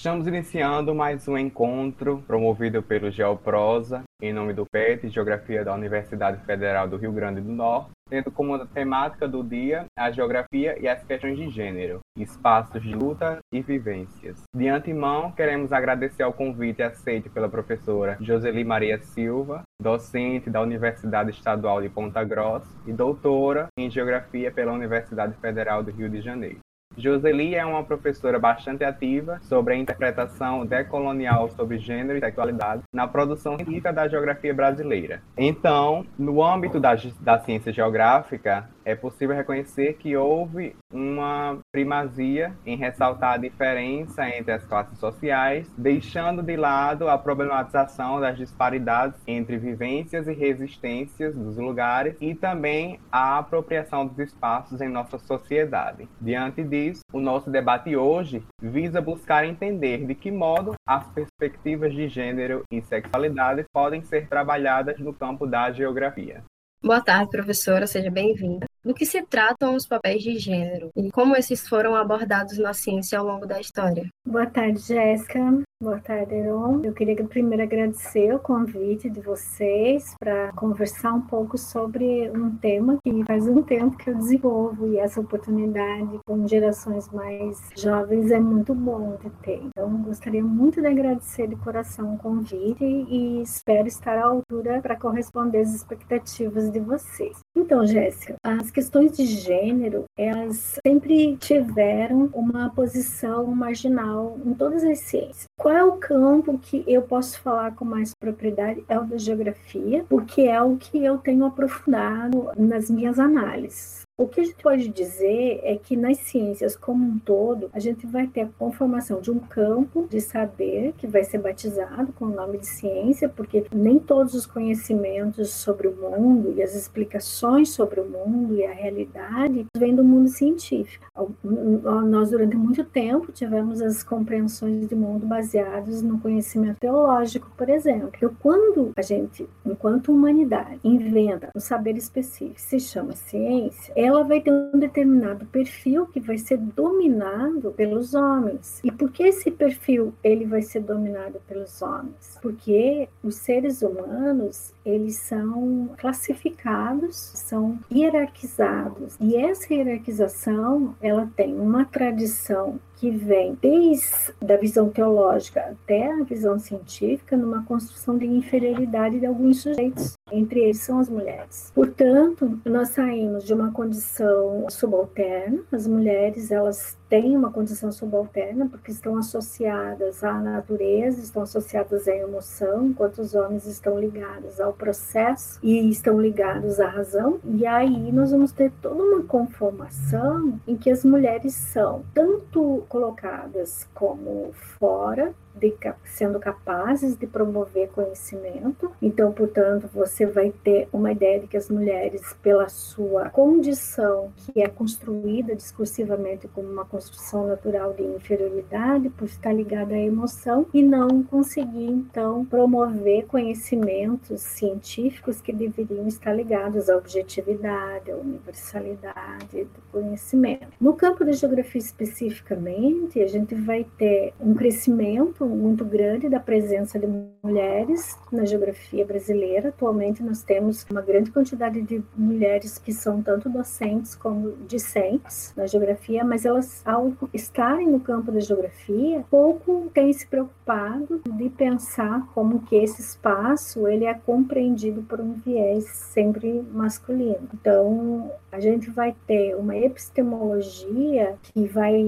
[0.00, 6.42] Estamos iniciando mais um encontro promovido pelo Geoprosa, em nome do PET, Geografia da Universidade
[6.46, 11.04] Federal do Rio Grande do Norte, tendo como temática do dia a geografia e as
[11.04, 14.40] questões de gênero, espaços de luta e vivências.
[14.56, 21.28] De antemão, queremos agradecer ao convite aceito pela professora Joseli Maria Silva, docente da Universidade
[21.28, 26.60] Estadual de Ponta Grossa e doutora em Geografia pela Universidade Federal do Rio de Janeiro.
[26.96, 33.06] Joseli é uma professora bastante ativa sobre a interpretação decolonial sobre gênero e sexualidade na
[33.06, 35.22] produção científica da geografia brasileira.
[35.36, 42.76] Então, no âmbito da, da ciência geográfica, é possível reconhecer que houve uma primazia em
[42.76, 49.56] ressaltar a diferença entre as classes sociais, deixando de lado a problematização das disparidades entre
[49.58, 56.08] vivências e resistências dos lugares e também a apropriação dos espaços em nossa sociedade.
[56.20, 62.08] Diante disso, o nosso debate hoje visa buscar entender de que modo as perspectivas de
[62.08, 66.42] gênero e sexualidade podem ser trabalhadas no campo da geografia.
[66.82, 68.69] Boa tarde, professora, seja bem-vinda.
[68.82, 73.18] Do que se tratam os papéis de gênero e como esses foram abordados na ciência
[73.18, 74.08] ao longo da história?
[74.26, 75.62] Boa tarde, Jéssica.
[75.82, 76.82] Boa tarde, Heron.
[76.84, 82.98] Eu queria primeiro agradecer o convite de vocês para conversar um pouco sobre um tema
[83.02, 88.38] que faz um tempo que eu desenvolvo e essa oportunidade com gerações mais jovens é
[88.38, 89.62] muito bom de ter.
[89.64, 94.96] Então, gostaria muito de agradecer de coração o convite e espero estar à altura para
[94.96, 97.38] corresponder às expectativas de vocês.
[97.56, 98.34] Então, Jéssica,
[98.70, 105.84] questões de gênero, elas sempre tiveram uma posição marginal em todas as ciências qual é
[105.84, 108.82] o campo que eu posso falar com mais propriedade?
[108.88, 114.00] É o da geografia, porque é o que eu tenho aprofundado nas minhas análises.
[114.20, 118.06] O que a gente pode dizer é que nas ciências como um todo, a gente
[118.06, 122.28] vai ter a conformação de um campo de saber que vai ser batizado com o
[122.28, 127.98] nome de ciência, porque nem todos os conhecimentos sobre o mundo e as explicações sobre
[127.98, 131.06] o mundo e a realidade vêm do mundo científico.
[131.42, 138.10] Nós, durante muito tempo, tivemos as compreensões de mundo baseadas no conhecimento teológico, por exemplo.
[138.14, 144.24] Então, quando a gente, enquanto humanidade, inventa um saber específico, se chama ciência, é ela
[144.24, 148.80] vai ter um determinado perfil que vai ser dominado pelos homens.
[148.84, 152.38] E por que esse perfil ele vai ser dominado pelos homens?
[152.42, 159.16] Porque os seres humanos, eles são classificados, são hierarquizados.
[159.20, 166.22] E essa hierarquização, ela tem uma tradição que vem desde a visão teológica até a
[166.22, 171.72] visão científica numa construção de inferioridade de alguns sujeitos, entre eles são as mulheres.
[171.74, 178.92] Portanto, nós saímos de uma condição subalterna, as mulheres elas têm uma condição subalterna porque
[178.92, 185.58] estão associadas à natureza, estão associadas à emoção, enquanto os homens estão ligados ao processo
[185.60, 187.40] e estão ligados à razão.
[187.44, 193.88] E aí nós vamos ter toda uma conformação em que as mulheres são tanto colocadas
[193.92, 198.90] como fora de, sendo capazes de promover conhecimento.
[199.00, 204.60] Então, portanto, você vai ter uma ideia de que as mulheres, pela sua condição, que
[204.60, 210.82] é construída discursivamente como uma construção natural de inferioridade, por estar ligada à emoção, e
[210.82, 219.80] não conseguir, então, promover conhecimentos científicos que deveriam estar ligados à objetividade, à universalidade do
[219.92, 220.68] conhecimento.
[220.80, 226.98] No campo da geografia especificamente, a gente vai ter um crescimento muito grande da presença
[226.98, 227.06] de
[227.42, 229.68] mulheres na geografia brasileira.
[229.68, 235.66] Atualmente nós temos uma grande quantidade de mulheres que são tanto docentes como discentes na
[235.66, 242.26] geografia, mas elas ao estarem no campo da geografia, pouco têm se preocupado de pensar
[242.34, 247.48] como que esse espaço ele é compreendido por um viés sempre masculino.
[247.54, 252.02] Então, a gente vai ter uma epistemologia que vai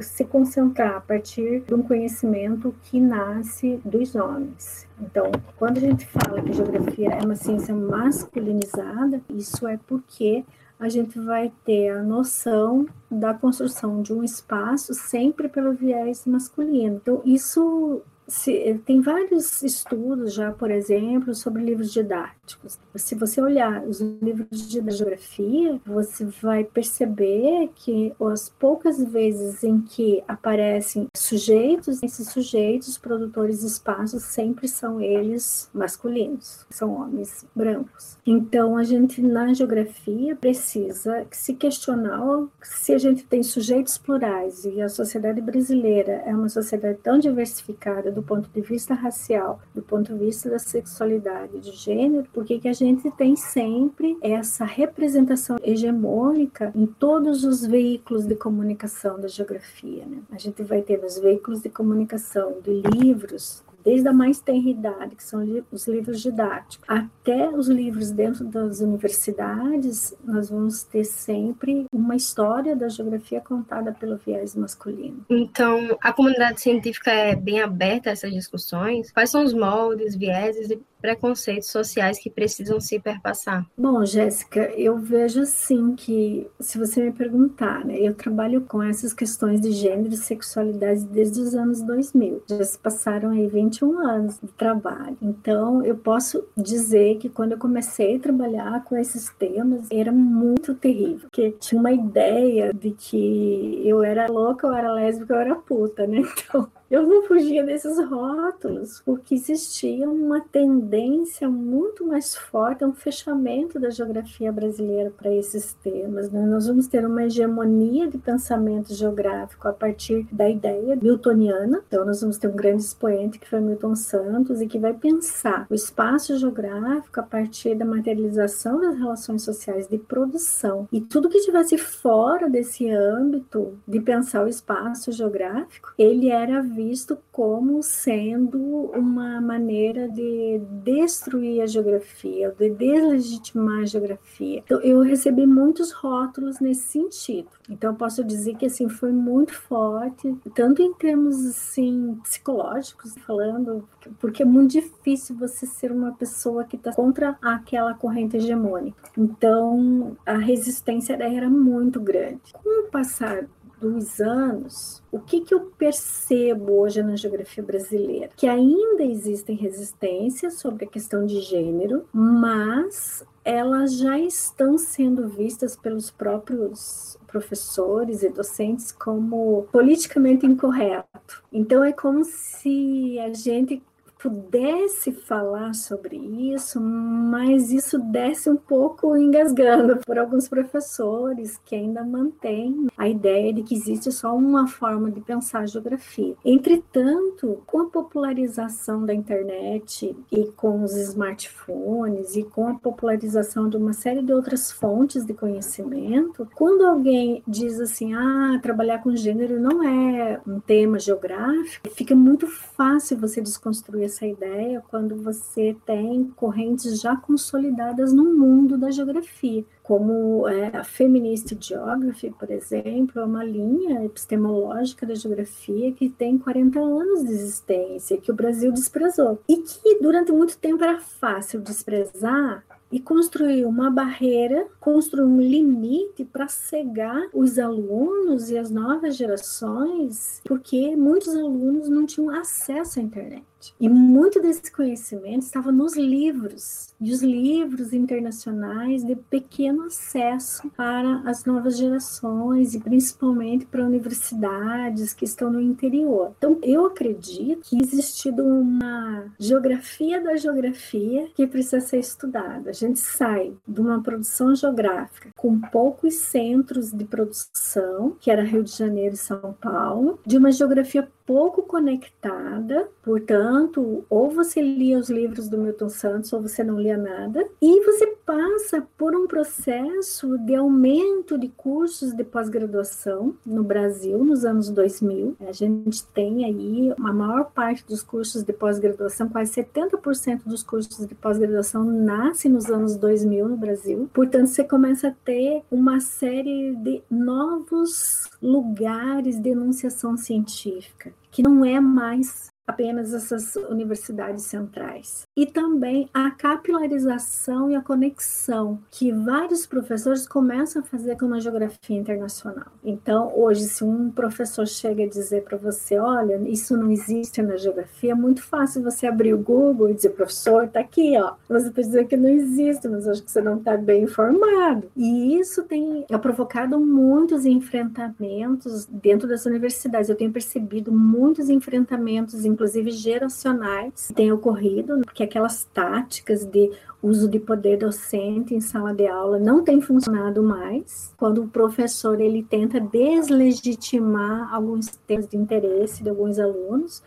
[0.00, 4.88] se concentrar a partir de um conhecimento que nasce dos homens.
[5.00, 10.44] Então, quando a gente fala que geografia é uma ciência masculinizada, isso é porque
[10.78, 16.96] a gente vai ter a noção da construção de um espaço sempre pelo viés masculino.
[16.96, 18.02] Então, isso
[18.32, 22.78] se, tem vários estudos já, por exemplo, sobre livros didáticos.
[22.96, 29.82] Se você olhar os livros de geografia, você vai perceber que as poucas vezes em
[29.82, 38.16] que aparecem sujeitos, esses sujeitos produtores de espaços sempre são eles masculinos, são homens brancos.
[38.26, 44.80] Então, a gente na geografia precisa se questionar se a gente tem sujeitos plurais e
[44.80, 50.12] a sociedade brasileira é uma sociedade tão diversificada do ponto de vista racial, do ponto
[50.12, 56.72] de vista da sexualidade, de gênero, por que a gente tem sempre essa representação hegemônica
[56.74, 60.04] em todos os veículos de comunicação da geografia?
[60.06, 60.18] Né?
[60.30, 65.16] A gente vai ter nos veículos de comunicação de livros, desde a mais tenra idade,
[65.16, 71.86] que são os livros didáticos, até os livros dentro das universidades, nós vamos ter sempre
[71.92, 75.24] uma história da geografia contada pelo viés masculino.
[75.28, 79.10] Então, a comunidade científica é bem aberta a essas discussões?
[79.10, 83.66] Quais são os moldes, vieses e preconceitos sociais que precisam se perpassar?
[83.76, 89.12] Bom, Jéssica, eu vejo assim que, se você me perguntar, né, eu trabalho com essas
[89.12, 92.44] questões de gênero e sexualidade desde os anos 2000.
[92.48, 95.16] Já se passaram aí 21 anos de trabalho.
[95.22, 100.74] Então, eu posso dizer que quando eu comecei a trabalhar com esses temas, era muito
[100.74, 105.54] terrível, porque tinha uma ideia de que eu era louca, eu era lésbica, eu era
[105.54, 106.22] puta, né?
[106.52, 113.80] Então, eu não fugia desses rótulos, porque existia uma tendência muito mais forte, um fechamento
[113.80, 116.30] da geografia brasileira para esses temas.
[116.30, 116.44] Né?
[116.44, 121.82] Nós vamos ter uma hegemonia de pensamento geográfico a partir da ideia miltoniana.
[121.88, 125.66] Então, nós vamos ter um grande expoente que foi Milton Santos e que vai pensar
[125.70, 130.86] o espaço geográfico a partir da materialização das relações sociais de produção.
[130.92, 137.18] E tudo que estivesse fora desse âmbito de pensar o espaço geográfico, ele era visto
[137.30, 138.58] como sendo
[138.94, 144.62] uma maneira de destruir a geografia, de deslegitimar a geografia.
[144.64, 147.48] Então, eu recebi muitos rótulos nesse sentido.
[147.68, 153.88] Então, posso dizer que assim foi muito forte, tanto em termos assim psicológicos, falando,
[154.18, 159.10] porque é muito difícil você ser uma pessoa que está contra aquela corrente hegemônica.
[159.16, 162.52] Então, a resistência era muito grande.
[162.52, 163.46] Com o passar
[163.82, 168.30] dos anos, o que, que eu percebo hoje na geografia brasileira?
[168.36, 175.74] Que ainda existem resistências sobre a questão de gênero, mas elas já estão sendo vistas
[175.74, 181.42] pelos próprios professores e docentes como politicamente incorreto.
[181.52, 183.82] Então é como se a gente
[184.22, 192.04] pudesse falar sobre isso, mas isso desce um pouco engasgando por alguns professores que ainda
[192.04, 196.36] mantêm a ideia de que existe só uma forma de pensar a geografia.
[196.44, 203.76] Entretanto, com a popularização da internet e com os smartphones e com a popularização de
[203.76, 209.58] uma série de outras fontes de conhecimento, quando alguém diz assim, ah, trabalhar com gênero
[209.58, 216.24] não é um tema geográfico, fica muito fácil você desconstruir essa ideia quando você tem
[216.36, 223.24] correntes já consolidadas no mundo da geografia, como é, a Feminist Geography, por exemplo, é
[223.24, 229.40] uma linha epistemológica da geografia que tem 40 anos de existência, que o Brasil desprezou.
[229.48, 236.26] E que durante muito tempo era fácil desprezar e construir uma barreira, construir um limite
[236.26, 243.02] para cegar os alunos e as novas gerações, porque muitos alunos não tinham acesso à
[243.02, 243.44] internet.
[243.78, 251.20] E muito desse conhecimento estava nos livros, e os livros internacionais de pequeno acesso para
[251.24, 256.32] as novas gerações e principalmente para universidades que estão no interior.
[256.38, 262.70] Então, eu acredito que existe uma geografia da geografia que precisa ser estudada.
[262.70, 268.62] A gente sai de uma produção geográfica com poucos centros de produção, que era Rio
[268.62, 275.10] de Janeiro e São Paulo, de uma geografia pouco conectada, portanto, ou você lia os
[275.10, 280.38] livros do Milton Santos ou você não lia nada, e você passa por um processo
[280.38, 285.36] de aumento de cursos de pós-graduação no Brasil nos anos 2000.
[285.40, 291.06] A gente tem aí a maior parte dos cursos de pós-graduação, quase 70% dos cursos
[291.06, 294.08] de pós-graduação nasce nos anos 2000 no Brasil.
[294.12, 301.64] Portanto, você começa a ter uma série de novos lugares de enunciação científica que não
[301.64, 305.22] é mais apenas essas universidades centrais.
[305.36, 311.40] E também a capilarização e a conexão que vários professores começam a fazer com a
[311.40, 312.66] geografia internacional.
[312.84, 317.56] Então, hoje, se um professor chega a dizer para você, olha, isso não existe na
[317.56, 321.34] geografia, é muito fácil você abrir o Google e dizer, professor, está aqui, ó.
[321.48, 324.90] Você pode dizer que não existe, mas acho que você não está bem informado.
[324.96, 330.08] E isso tem provocado muitos enfrentamentos dentro das universidades.
[330.08, 336.70] Eu tenho percebido muitos enfrentamentos inclusive geracionais, têm ocorrido, porque aquelas táticas de
[337.02, 341.12] uso de poder docente em sala de aula não tem funcionado mais.
[341.16, 347.02] Quando o professor ele tenta deslegitimar alguns temas de interesse de alguns alunos,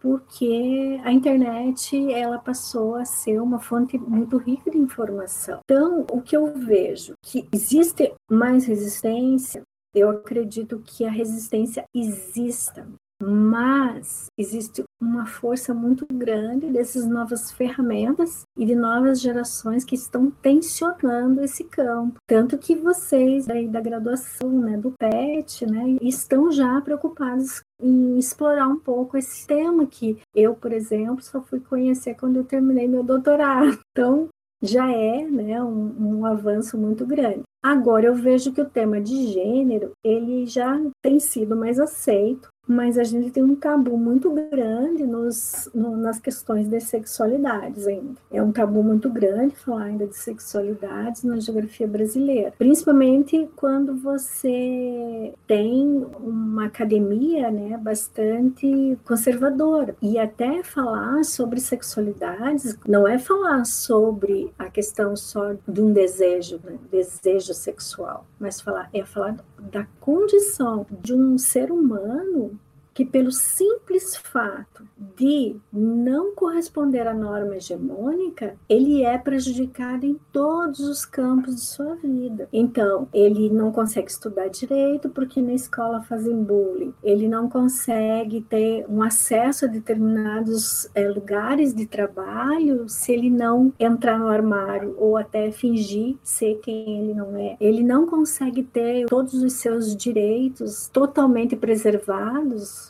[0.00, 5.60] porque a internet ela passou a ser uma fonte muito rica de informação.
[5.64, 9.62] Então, o que eu vejo que existe mais resistência,
[9.94, 12.88] eu acredito que a resistência exista,
[13.22, 20.30] mas existe uma força muito grande dessas novas ferramentas e de novas gerações que estão
[20.30, 22.16] tensionando esse campo.
[22.26, 28.68] Tanto que vocês aí da graduação, né, do PET, né, estão já preocupados em explorar
[28.68, 33.02] um pouco esse tema que eu, por exemplo, só fui conhecer quando eu terminei meu
[33.02, 33.78] doutorado.
[33.92, 34.28] Então,
[34.62, 37.42] já é né, um, um avanço muito grande.
[37.62, 42.96] Agora eu vejo que o tema de gênero ele já tem sido mais aceito mas
[42.96, 48.14] a gente tem um tabu muito grande nos, no, nas questões de sexualidades ainda.
[48.30, 55.34] É um tabu muito grande falar ainda de sexualidades na geografia brasileira, principalmente quando você
[55.48, 59.96] tem uma academia né, bastante conservadora.
[60.00, 66.60] E até falar sobre sexualidades não é falar sobre a questão só de um desejo,
[66.62, 72.58] né, desejo sexual, mas falar é falar da condição de um ser humano
[73.00, 80.80] que, pelo simples fato de não corresponder à norma hegemônica, ele é prejudicado em todos
[80.80, 82.46] os campos de sua vida.
[82.52, 88.84] Então, ele não consegue estudar direito porque na escola fazem bullying, ele não consegue ter
[88.86, 95.16] um acesso a determinados é, lugares de trabalho se ele não entrar no armário ou
[95.16, 97.56] até fingir ser quem ele não é.
[97.58, 102.89] Ele não consegue ter todos os seus direitos totalmente preservados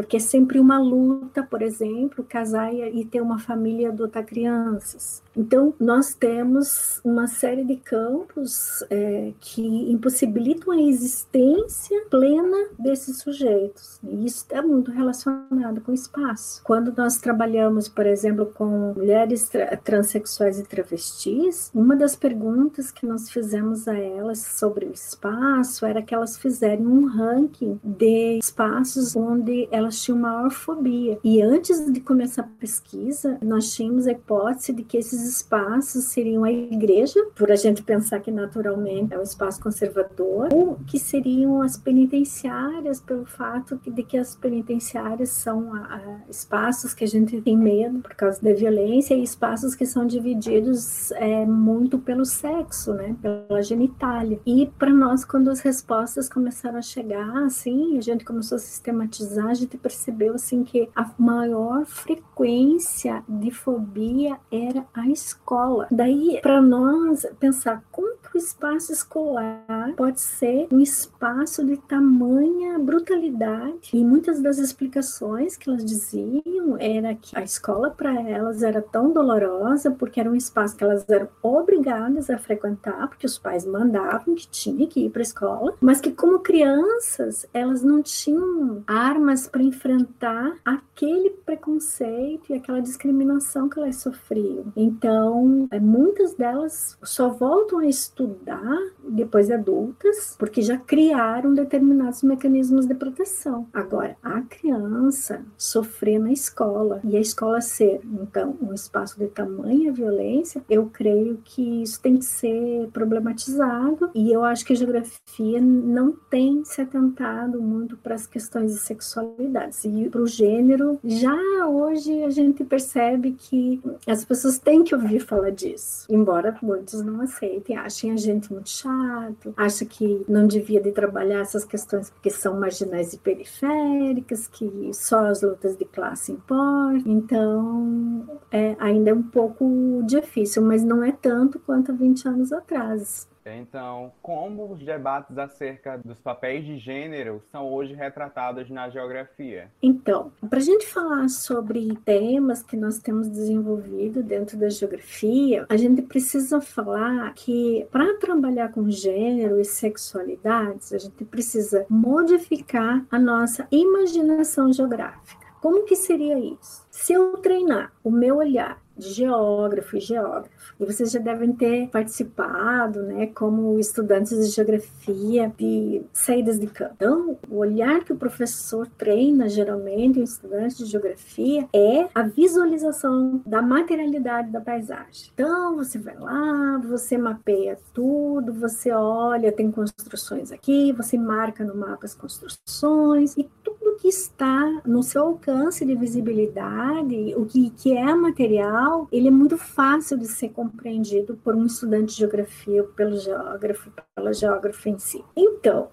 [0.00, 5.22] porque é sempre uma luta, por exemplo, casar e ter uma família e adotar crianças.
[5.36, 14.00] Então, nós temos uma série de campos é, que impossibilitam a existência plena desses sujeitos.
[14.02, 16.62] E isso é muito relacionado com o espaço.
[16.64, 23.06] Quando nós trabalhamos, por exemplo, com mulheres tra transexuais e travestis, uma das perguntas que
[23.06, 29.14] nós fizemos a elas sobre o espaço era que elas fizerem um ranking de espaços
[29.14, 31.18] onde elas tinham maior fobia.
[31.24, 36.44] E antes de começar a pesquisa, nós tínhamos a hipótese de que esses espaços seriam
[36.44, 41.62] a igreja, por a gente pensar que naturalmente é um espaço conservador, ou que seriam
[41.62, 47.40] as penitenciárias, pelo fato de que as penitenciárias são a, a espaços que a gente
[47.40, 52.92] tem medo por causa da violência e espaços que são divididos é, muito pelo sexo,
[52.92, 54.40] né, pela genitália.
[54.44, 59.48] E para nós, quando as respostas começaram a chegar, assim, a gente começou a sistematizar,
[59.48, 65.88] a gente percebeu assim que a maior frequência de fobia era a escola.
[65.90, 72.78] Daí, para nós pensar como que o espaço escolar pode ser um espaço de tamanha
[72.78, 73.90] brutalidade.
[73.92, 79.12] E muitas das explicações que elas diziam era que a escola para elas era tão
[79.12, 84.34] dolorosa porque era um espaço que elas eram obrigadas a frequentar, porque os pais mandavam
[84.34, 89.48] que tinha que ir para a escola, mas que como crianças elas não tinham armas
[89.48, 94.72] para enfrentar aquele preconceito e aquela discriminação que elas sofriam.
[94.76, 102.22] Então, é, muitas delas só voltam a estudar depois de adultas, porque já criaram determinados
[102.22, 103.66] mecanismos de proteção.
[103.72, 109.92] Agora, a criança sofrer na escola e a escola ser, então, um espaço de tamanha
[109.92, 115.60] violência, eu creio que isso tem que ser problematizado e eu acho que a geografia
[115.60, 119.49] não tem se atentado muito para as questões de sexualidade
[119.84, 120.98] e para o gênero.
[121.04, 127.02] Já hoje a gente percebe que as pessoas têm que ouvir falar disso, embora muitos
[127.02, 132.10] não aceitem, achem a gente muito chato, acham que não devia de trabalhar essas questões
[132.10, 137.02] porque são marginais e periféricas, que só as lutas de classe importam.
[137.06, 142.52] Então, é, ainda é um pouco difícil, mas não é tanto quanto há 20 anos
[142.52, 143.28] atrás.
[143.56, 149.70] Então, como os debates acerca dos papéis de gênero são hoje retratados na geografia?
[149.82, 155.76] Então, para a gente falar sobre temas que nós temos desenvolvido dentro da geografia, a
[155.76, 163.18] gente precisa falar que para trabalhar com gênero e sexualidades, a gente precisa modificar a
[163.18, 165.50] nossa imaginação geográfica.
[165.60, 166.86] Como que seria isso?
[166.90, 170.50] Se eu treinar o meu olhar de geógrafo e geógrafo.
[170.78, 176.94] E vocês já devem ter participado, né, como estudantes de geografia, de saídas de campo.
[176.96, 183.40] Então, o olhar que o professor treina, geralmente, em estudantes de geografia, é a visualização
[183.44, 185.30] da materialidade da paisagem.
[185.34, 191.74] Então, você vai lá, você mapeia tudo, você olha, tem construções aqui, você marca no
[191.74, 193.48] mapa as construções, e
[193.90, 199.30] tudo que está no seu alcance de visibilidade, o que, que é material, ele é
[199.30, 204.98] muito fácil de ser compreendido por um estudante de geografia, pelo geógrafo, pela geógrafa em
[204.98, 205.24] si.
[205.36, 205.88] Então,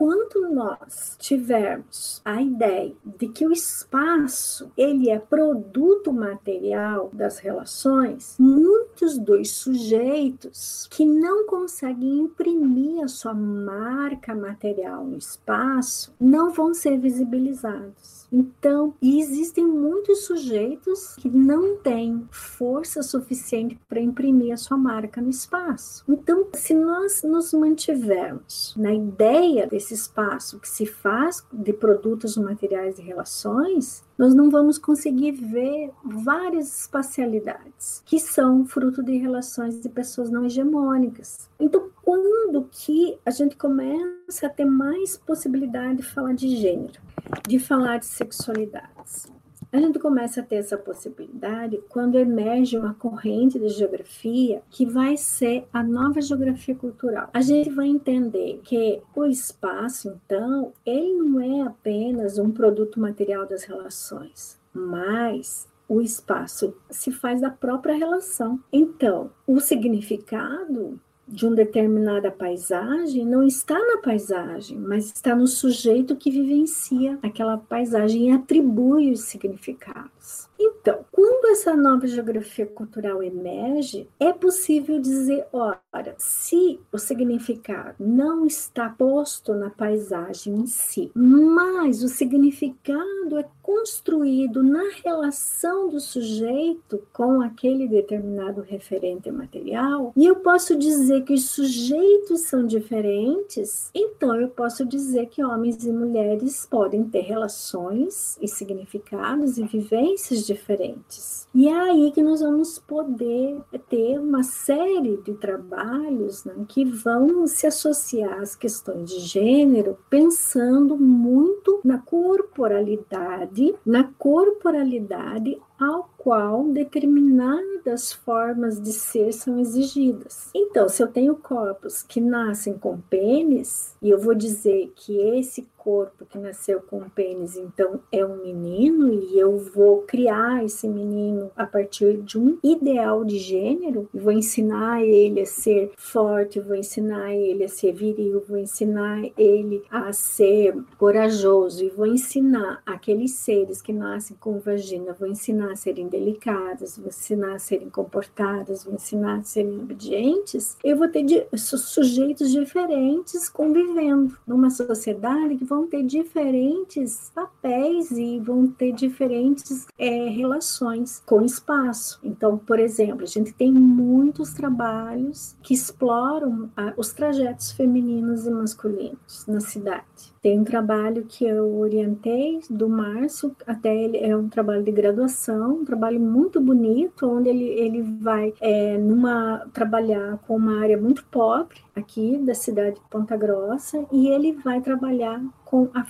[0.00, 8.34] enquanto nós tivermos a ideia de que o espaço ele é produto material das relações,
[8.38, 16.72] muitos dos sujeitos que não conseguem imprimir a sua marca material no espaço não vão
[16.72, 18.26] ser visibilizados.
[18.32, 25.28] Então, existem muitos sujeitos que não têm força suficiente para imprimir a sua marca no
[25.28, 26.04] espaço.
[26.08, 32.98] Então, se nós nos mantivermos na ideia desse espaço que se faz de produtos materiais
[32.98, 39.88] e relações, nós não vamos conseguir ver várias espacialidades que são fruto de relações de
[39.88, 41.48] pessoas não hegemônicas.
[41.58, 47.00] Então, quando que a gente começa a ter mais possibilidade de falar de gênero,
[47.46, 49.39] de falar de sexualidades?
[49.72, 55.16] A gente começa a ter essa possibilidade quando emerge uma corrente de geografia que vai
[55.16, 57.30] ser a nova geografia cultural.
[57.32, 63.46] A gente vai entender que o espaço, então, ele não é apenas um produto material
[63.46, 68.58] das relações, mas o espaço se faz da própria relação.
[68.72, 71.00] Então, o significado
[71.30, 77.56] de uma determinada paisagem não está na paisagem, mas está no sujeito que vivencia aquela
[77.56, 80.49] paisagem e atribui os significados.
[80.62, 88.44] Então, quando essa nova geografia cultural emerge, é possível dizer, ora, se o significado não
[88.44, 97.02] está posto na paisagem em si, mas o significado é construído na relação do sujeito
[97.12, 104.38] com aquele determinado referente material, e eu posso dizer que os sujeitos são diferentes, então
[104.38, 111.46] eu posso dizer que homens e mulheres podem ter relações e significados e vivências diferentes.
[111.54, 117.46] E é aí que nós vamos poder ter uma série de trabalhos né, que vão
[117.46, 128.12] se associar às questões de gênero, pensando muito na corporalidade, na corporalidade ao qual determinadas
[128.12, 130.50] formas de ser são exigidas.
[130.54, 135.66] Então, se eu tenho corpos que nascem com pênis, e eu vou dizer que esse
[135.82, 141.50] corpo que nasceu com pênis, então é um menino, e eu vou criar esse menino
[141.56, 147.34] a partir de um ideal de gênero, vou ensinar ele a ser forte, vou ensinar
[147.34, 153.80] ele a ser viril, vou ensinar ele a ser corajoso, e vou ensinar aqueles seres
[153.80, 158.94] que nascem com vagina, vou ensinar a serem delicadas, vou ensinar a serem comportadas, vou
[158.94, 166.02] ensinar a serem obedientes, eu vou ter sujeitos diferentes convivendo numa sociedade que vão ter
[166.02, 172.18] diferentes papéis e vão ter diferentes é, relações com o espaço.
[172.24, 178.50] Então, por exemplo, a gente tem muitos trabalhos que exploram ah, os trajetos femininos e
[178.50, 180.34] masculinos na cidade.
[180.42, 185.80] Tem um trabalho que eu orientei do Márcio, até ele é um trabalho de graduação,
[185.80, 191.24] um trabalho muito bonito, onde ele, ele vai é, numa trabalhar com uma área muito
[191.26, 196.06] pobre aqui da cidade de Ponta Grossa e ele vai trabalhar com a,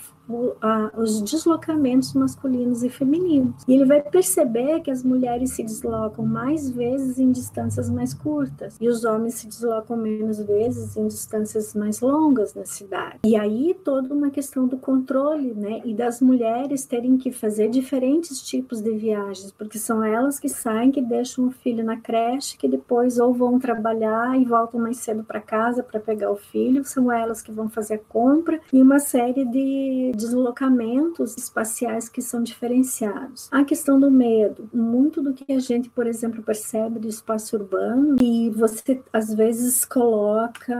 [0.96, 3.54] os deslocamentos masculinos e femininos.
[3.66, 8.76] E ele vai perceber que as mulheres se deslocam mais vezes em distâncias mais curtas
[8.80, 13.18] e os homens se deslocam menos vezes em distâncias mais longas na cidade.
[13.24, 15.80] E aí toda uma questão do controle, né?
[15.84, 20.90] E das mulheres terem que fazer diferentes tipos de viagens porque são elas que saem,
[20.90, 25.24] que deixam o filho na creche, que depois ou vão trabalhar e voltam mais cedo
[25.24, 28.98] para casa para pegar o filho, são elas que vão fazer a compra e uma
[28.98, 33.48] série de deslocamentos espaciais que são diferenciados.
[33.50, 38.16] A questão do medo, muito do que a gente, por exemplo, percebe do espaço urbano,
[38.20, 40.76] e você às vezes coloca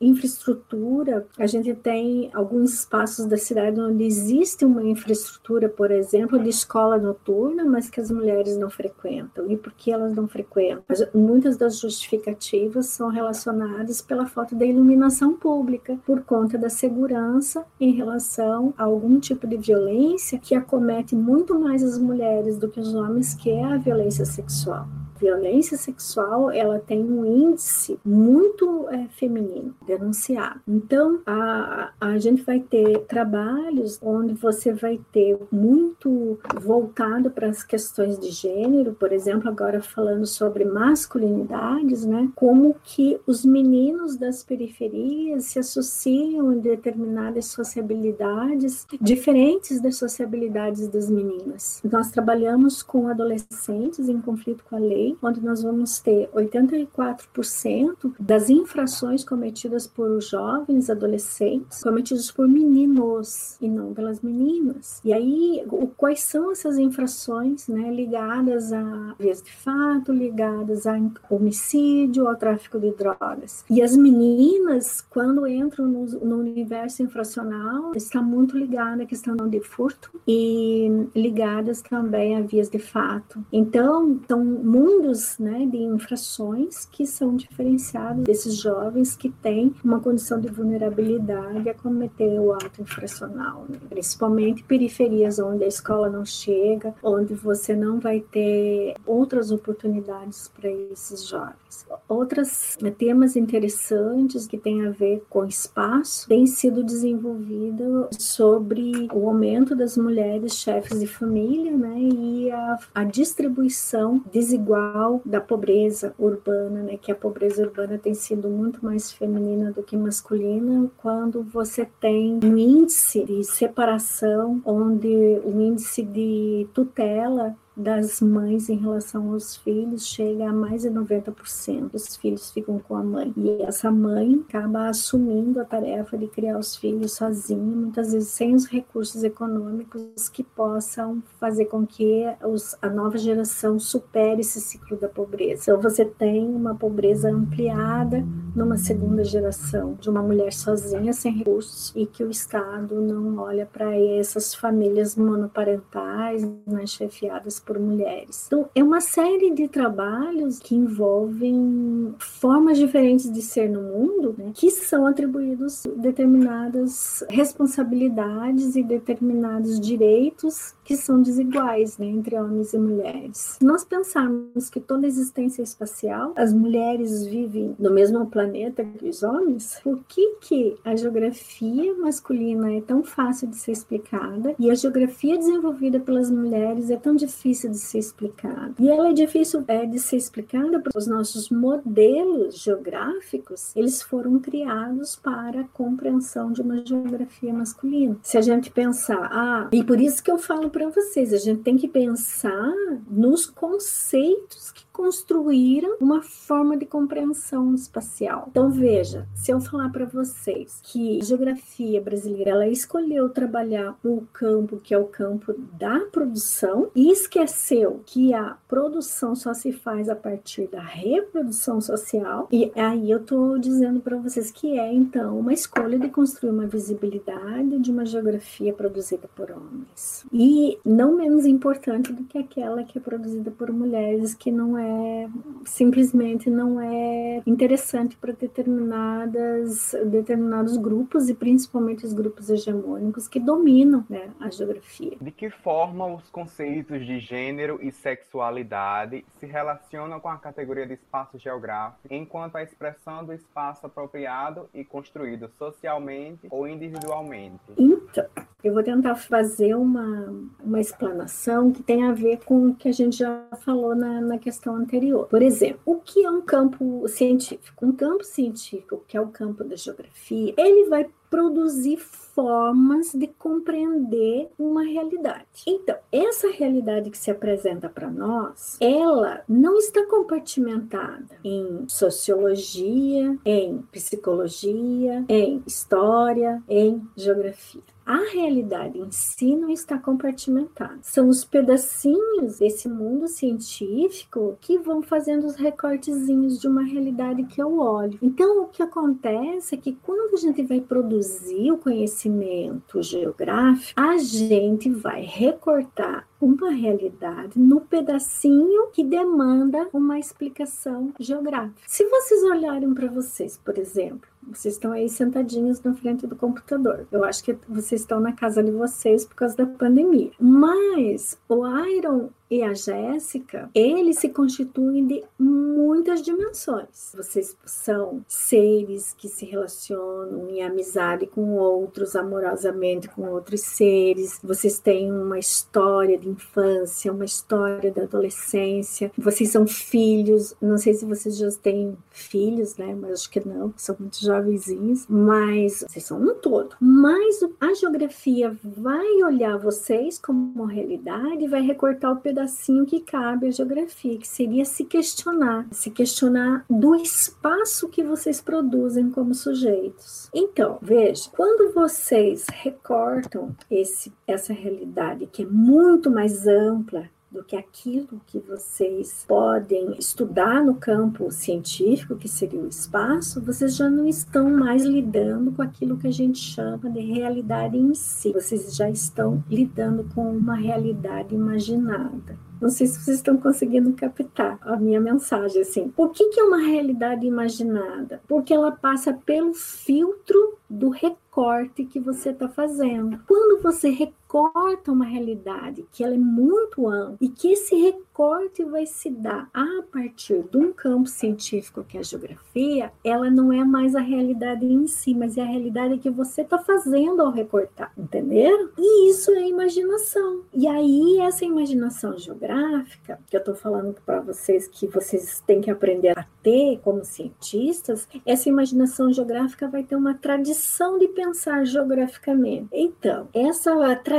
[0.00, 6.48] infraestrutura, a gente tem alguns espaços da cidade onde existe uma infraestrutura, por exemplo, de
[6.48, 9.50] escola noturna, mas que as mulheres não frequentam.
[9.50, 10.84] E por que elas não frequentam?
[11.14, 17.92] Muitas das justificativas são relacionadas pela falta da iluminação pública, por conta da segurança em
[17.92, 22.94] relação a algum tipo de violência que acomete muito mais as mulheres do que os
[22.94, 29.74] homens, que é a violência sexual violência sexual ela tem um índice muito é, feminino
[29.86, 30.60] denunciado.
[30.66, 37.62] Então a, a gente vai ter trabalhos onde você vai ter muito voltado para as
[37.62, 42.30] questões de gênero, por exemplo, agora falando sobre masculinidades, né?
[42.34, 48.57] Como que os meninos das periferias se associam em determinadas sociabilidades
[49.00, 51.80] diferentes das sociabilidades das meninas.
[51.84, 58.50] Nós trabalhamos com adolescentes em conflito com a lei onde nós vamos ter 84% das
[58.50, 65.00] infrações cometidas por jovens adolescentes cometidas por meninos e não pelas meninas.
[65.04, 65.64] E aí,
[65.96, 70.98] quais são essas infrações né, ligadas a vias de fato, ligadas a
[71.30, 73.64] homicídio, ao tráfico de drogas?
[73.70, 79.60] E as meninas, quando entram no, no universo infracional, está muito ligada à questão de
[79.60, 83.44] furto e ligadas também a vias de fato.
[83.52, 90.00] Então, são muito mundos né, de infrações que são diferenciados desses jovens que têm uma
[90.00, 93.78] condição de vulnerabilidade a cometer o ato infracional, né?
[93.88, 100.70] principalmente periferias onde a escola não chega, onde você não vai ter outras oportunidades para
[100.70, 101.86] esses jovens.
[102.08, 109.76] Outros temas interessantes que têm a ver com espaço têm sido desenvolvido sobre o aumento
[109.76, 116.96] das mulheres chefes de família né, e a, a distribuição desigual da pobreza urbana, né,
[116.96, 122.40] que a pobreza urbana tem sido muito mais feminina do que masculina, quando você tem
[122.42, 125.08] um índice de separação, onde
[125.44, 131.92] o índice de tutela das mães em relação aos filhos chega a mais de 90%
[131.92, 133.32] dos filhos ficam com a mãe.
[133.36, 138.54] E essa mãe acaba assumindo a tarefa de criar os filhos sozinha, muitas vezes sem
[138.54, 144.96] os recursos econômicos que possam fazer com que os, a nova geração supere esse ciclo
[144.96, 145.70] da pobreza.
[145.70, 148.24] Então você tem uma pobreza ampliada
[148.56, 153.64] numa segunda geração de uma mulher sozinha, sem recursos, e que o Estado não olha
[153.66, 158.46] para essas famílias monoparentais, né, chefiadas por mulheres.
[158.46, 164.52] Então, é uma série de trabalhos que envolvem formas diferentes de ser no mundo, né,
[164.54, 172.78] que são atribuídos determinadas responsabilidades e determinados direitos que são desiguais né, entre homens e
[172.78, 173.58] mulheres.
[173.60, 179.22] Se nós pensarmos que toda existência espacial, as mulheres vivem no mesmo planeta que os
[179.22, 184.74] homens, por que, que a geografia masculina é tão fácil de ser explicada e a
[184.74, 188.72] geografia desenvolvida pelas mulheres é tão difícil de ser explicada?
[188.78, 194.38] E ela é difícil é, de ser explicada porque os nossos modelos geográficos eles foram
[194.38, 198.16] criados para a compreensão de uma geografia masculina.
[198.22, 201.32] Se a gente pensar, ah, e por isso que eu falo para vocês.
[201.34, 202.72] A gente tem que pensar
[203.10, 208.48] nos conceitos que construíram uma forma de compreensão espacial.
[208.50, 214.22] Então veja, se eu falar para vocês que a geografia brasileira ela escolheu trabalhar o
[214.32, 220.08] campo que é o campo da produção e esqueceu que a produção só se faz
[220.08, 225.38] a partir da reprodução social e aí eu estou dizendo para vocês que é então
[225.38, 231.46] uma escolha de construir uma visibilidade de uma geografia produzida por homens e não menos
[231.46, 235.28] importante do que aquela que é produzida por mulheres que não é é,
[235.64, 244.04] simplesmente não é interessante para determinadas determinados grupos e principalmente os grupos hegemônicos que dominam
[244.08, 245.16] né, a geografia.
[245.20, 250.94] De que forma os conceitos de gênero e sexualidade se relacionam com a categoria de
[250.94, 257.60] espaço geográfico enquanto a expressão do espaço apropriado e construído socialmente ou individualmente?
[257.76, 258.26] Então,
[258.62, 262.92] eu vou tentar fazer uma, uma explanação que tem a ver com o que a
[262.92, 265.26] gente já falou na, na questão anterior.
[265.26, 267.86] Por exemplo, o que é um campo científico?
[267.86, 274.48] Um campo científico, que é o campo da geografia, ele vai produzir formas de compreender
[274.58, 275.44] uma realidade.
[275.66, 283.78] Então, essa realidade que se apresenta para nós, ela não está compartimentada em sociologia, em
[283.92, 287.82] psicologia, em história, em geografia.
[288.08, 290.98] A realidade em si não está compartimentada.
[291.02, 297.60] São os pedacinhos desse mundo científico que vão fazendo os recortezinhos de uma realidade que
[297.60, 298.18] eu olho.
[298.22, 304.16] Então, o que acontece é que quando a gente vai produzir o conhecimento geográfico, a
[304.16, 311.80] gente vai recortar uma realidade no pedacinho que demanda uma explicação geográfica.
[311.86, 317.06] Se vocês olharem para vocês, por exemplo, vocês estão aí sentadinhos na frente do computador.
[317.12, 320.30] Eu acho que vocês estão na casa de vocês por causa da pandemia.
[320.40, 327.12] Mas o Iron e a Jéssica, eles se constituem de muitas dimensões.
[327.14, 334.40] Vocês são seres que se relacionam em amizade com outros, amorosamente com outros seres.
[334.42, 339.12] Vocês têm uma história de infância, uma história da adolescência.
[339.16, 340.56] Vocês são filhos.
[340.60, 342.94] Não sei se vocês já têm filhos, né?
[342.94, 345.06] Mas acho que não, são muito jovenzinhos.
[345.08, 346.76] Mas vocês são um todo.
[346.80, 353.00] Mas a geografia vai olhar vocês como realidade e vai recortar o pedaço pedacinho que
[353.00, 359.34] cabe à geografia, que seria se questionar, se questionar do espaço que vocês produzem como
[359.34, 360.30] sujeitos.
[360.32, 367.56] Então, veja, quando vocês recortam esse, essa realidade que é muito mais ampla do que
[367.56, 374.06] aquilo que vocês podem estudar no campo científico, que seria o espaço, vocês já não
[374.06, 378.32] estão mais lidando com aquilo que a gente chama de realidade em si.
[378.32, 382.38] Vocês já estão lidando com uma realidade imaginada.
[382.60, 385.92] Não sei se vocês estão conseguindo captar a minha mensagem assim.
[385.96, 388.20] O que, que é uma realidade imaginada?
[388.26, 393.20] Porque ela passa pelo filtro do recorte que você está fazendo.
[393.28, 393.90] Quando você
[394.28, 399.48] recorta uma realidade que ela é muito ampla e que esse recorte vai se dar
[399.54, 404.00] a partir de um campo científico que é a geografia, ela não é mais a
[404.00, 408.68] realidade em si, mas é a realidade que você está fazendo ao recortar, entenderam?
[408.76, 410.42] E isso é imaginação.
[410.52, 415.70] E aí essa imaginação geográfica que eu estou falando para vocês que vocês têm que
[415.70, 422.68] aprender a ter como cientistas, essa imaginação geográfica vai ter uma tradição de pensar geograficamente.
[422.72, 424.17] Então, essa tradição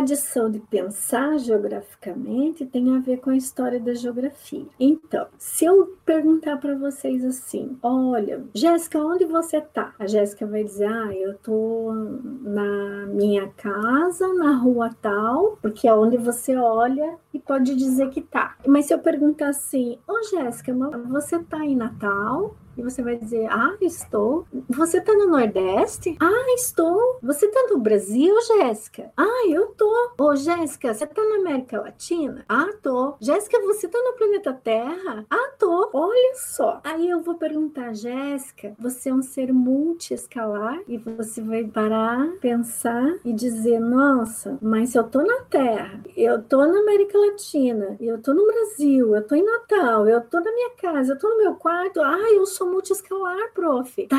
[0.50, 4.66] de pensar geograficamente tem a ver com a história da geografia.
[4.80, 9.94] Então, se eu perguntar para vocês assim, olha, Jéssica, onde você está?
[10.00, 11.94] A Jéssica vai dizer, ah, eu tô
[12.42, 18.22] na minha casa, na rua tal, porque é onde você olha e pode dizer que
[18.22, 18.56] tá.
[18.68, 20.74] Mas se eu perguntar assim, ô Jéssica,
[21.10, 22.56] você tá em Natal?
[22.80, 24.48] E você vai dizer: Ah, estou.
[24.70, 26.16] Você está no Nordeste?
[26.22, 27.20] Ah, estou.
[27.22, 29.12] Você está no Brasil, Jéssica?
[29.18, 29.94] Ah, eu tô.
[30.18, 32.46] Ô, Jéssica, você está na América Latina?
[32.48, 33.16] Ah, tô.
[33.20, 35.26] Jéssica, você está no planeta Terra?
[35.30, 35.90] Ah, tô.
[35.92, 36.80] Olha só.
[36.86, 40.80] Aí eu vou perguntar, Jéssica, você é um ser multiescalar?
[40.88, 46.66] E você vai parar, pensar e dizer: Nossa, mas eu tô na Terra, eu tô
[46.66, 50.70] na América Latina, eu tô no Brasil, eu tô em Natal, eu tô na minha
[50.82, 52.00] casa, eu tô no meu quarto.
[52.02, 54.08] Ah, eu sou multiescalar, prof.
[54.08, 54.18] Tá,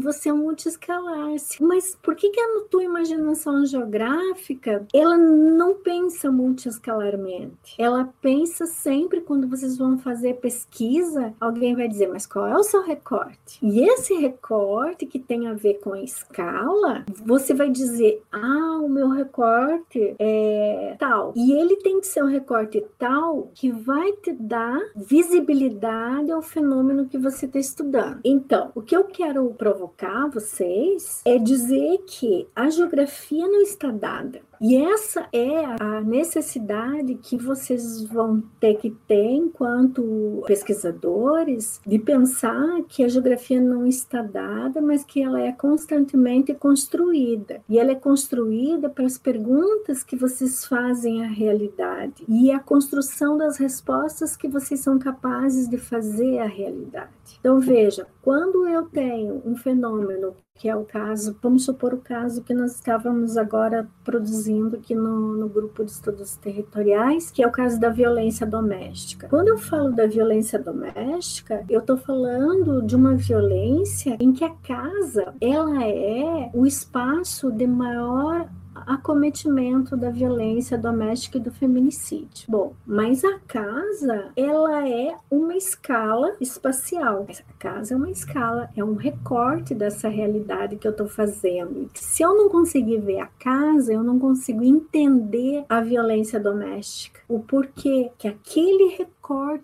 [0.00, 1.34] você é multiescalar.
[1.60, 7.74] Mas por que, que a tua imaginação geográfica ela não pensa multiescalarmente?
[7.78, 12.62] Ela pensa sempre quando vocês vão fazer pesquisa, alguém vai dizer, mas qual é o
[12.62, 13.58] seu recorte?
[13.62, 18.88] E esse recorte que tem a ver com a escala, você vai dizer, ah, o
[18.88, 21.32] meu recorte é tal.
[21.36, 27.08] E ele tem que ser um recorte tal que vai te dar visibilidade ao fenômeno
[27.08, 28.20] que você está estudando.
[28.24, 34.40] Então, o que eu quero provocar vocês é dizer que a geografia não está dada.
[34.60, 42.82] E essa é a necessidade que vocês vão ter que ter enquanto pesquisadores de pensar
[42.88, 47.60] que a geografia não está dada, mas que ela é constantemente construída.
[47.68, 53.36] E ela é construída para as perguntas que vocês fazem à realidade e a construção
[53.36, 57.10] das respostas que vocês são capazes de fazer à realidade.
[57.38, 62.44] Então veja, quando eu tenho um fenômeno que é o caso, vamos supor o caso
[62.44, 67.50] que nós estávamos agora produzindo aqui no, no grupo de estudos territoriais, que é o
[67.50, 69.28] caso da violência doméstica.
[69.28, 74.50] Quando eu falo da violência doméstica, eu estou falando de uma violência em que a
[74.50, 78.46] casa ela é o espaço de maior
[78.86, 82.46] acometimento da violência doméstica e do feminicídio.
[82.48, 87.26] Bom, mas a casa, ela é uma escala espacial.
[87.48, 91.90] A casa é uma escala, é um recorte dessa realidade que eu estou fazendo.
[91.94, 97.20] Se eu não conseguir ver a casa, eu não consigo entender a violência doméstica.
[97.28, 99.17] O porquê que aquele recorte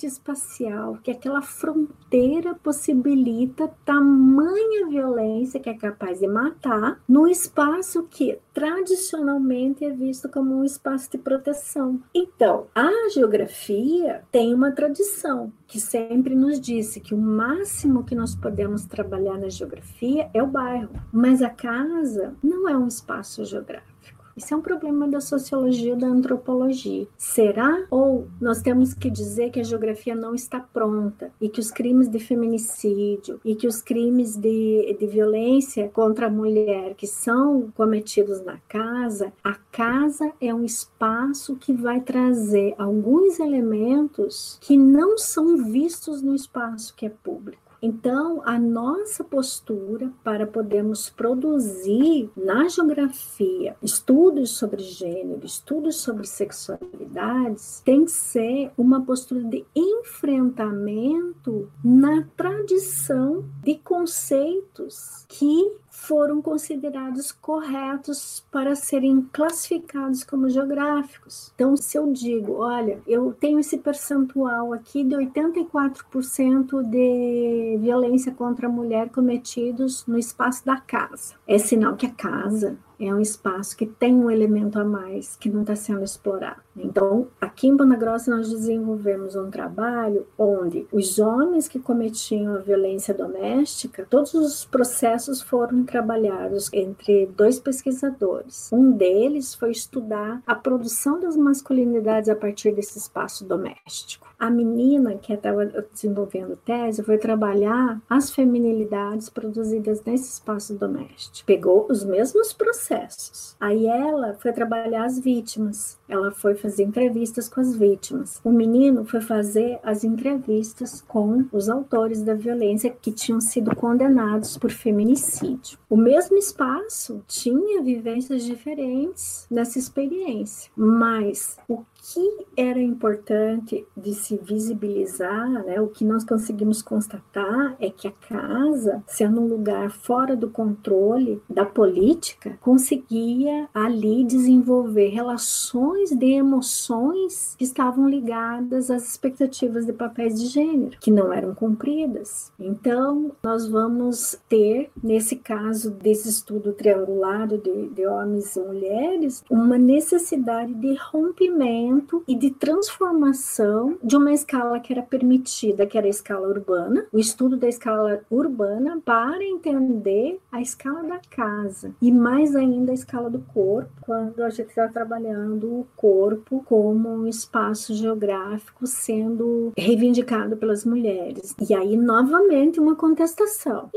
[0.05, 8.39] espacial, que aquela fronteira possibilita tamanha violência que é capaz de matar no espaço que
[8.53, 12.01] tradicionalmente é visto como um espaço de proteção.
[12.15, 18.35] Então, a geografia tem uma tradição que sempre nos disse que o máximo que nós
[18.35, 23.94] podemos trabalhar na geografia é o bairro, mas a casa não é um espaço geográfico.
[24.37, 27.07] Isso é um problema da sociologia da antropologia.
[27.17, 27.87] Será?
[27.91, 32.09] Ou nós temos que dizer que a geografia não está pronta e que os crimes
[32.09, 38.45] de feminicídio e que os crimes de, de violência contra a mulher que são cometidos
[38.45, 45.57] na casa, a casa é um espaço que vai trazer alguns elementos que não são
[45.57, 47.64] vistos no espaço que é público.
[47.87, 57.83] Então, a nossa postura para podermos produzir na geografia estudos sobre gênero, estudos sobre sexualidades,
[57.85, 65.71] tem que ser uma postura de enfrentamento na tradição de conceitos que
[66.07, 71.53] foram considerados corretos para serem classificados como geográficos.
[71.55, 78.67] Então, se eu digo, olha, eu tenho esse percentual aqui de 84% de violência contra
[78.67, 83.77] a mulher cometidos no espaço da casa, é sinal que a casa é um espaço
[83.77, 86.61] que tem um elemento a mais que não está sendo explorado.
[86.77, 92.59] Então, aqui em Bona Grossa, nós desenvolvemos um trabalho onde os homens que cometiam a
[92.59, 98.71] violência doméstica, todos os processos foram trabalhados entre dois pesquisadores.
[98.73, 104.27] Um deles foi estudar a produção das masculinidades a partir desse espaço doméstico.
[104.45, 111.47] A menina que estava desenvolvendo tese foi trabalhar as feminilidades produzidas nesse espaço doméstico.
[111.47, 113.57] Pegou os mesmos processos.
[113.59, 115.99] Aí ela foi trabalhar as vítimas.
[116.07, 118.39] Ela foi fazer entrevistas com as vítimas.
[118.45, 124.59] O menino foi fazer as entrevistas com os autores da violência que tinham sido condenados
[124.59, 125.79] por feminicídio.
[125.89, 134.37] O mesmo espaço tinha vivências diferentes nessa experiência, mas o que era importante de se
[134.37, 140.37] visibilizar, né, o que nós conseguimos constatar é que a casa, sendo um lugar fora
[140.37, 149.87] do controle da política, conseguia ali desenvolver relações de emoções que estavam ligadas às expectativas
[149.87, 152.53] de papéis de gênero, que não eram cumpridas.
[152.59, 159.79] Então, nós vamos ter, nesse caso desse estudo triangulado de, de homens e mulheres, uma
[159.79, 161.94] necessidade de rompimento
[162.27, 167.19] e de transformação de uma escala que era permitida, que era a escala urbana, o
[167.19, 173.29] estudo da escala urbana para entender a escala da casa e mais ainda a escala
[173.31, 180.57] do corpo, quando a gente está trabalhando o corpo como um espaço geográfico sendo reivindicado
[180.57, 181.55] pelas mulheres.
[181.69, 183.91] E aí, novamente, uma contestação.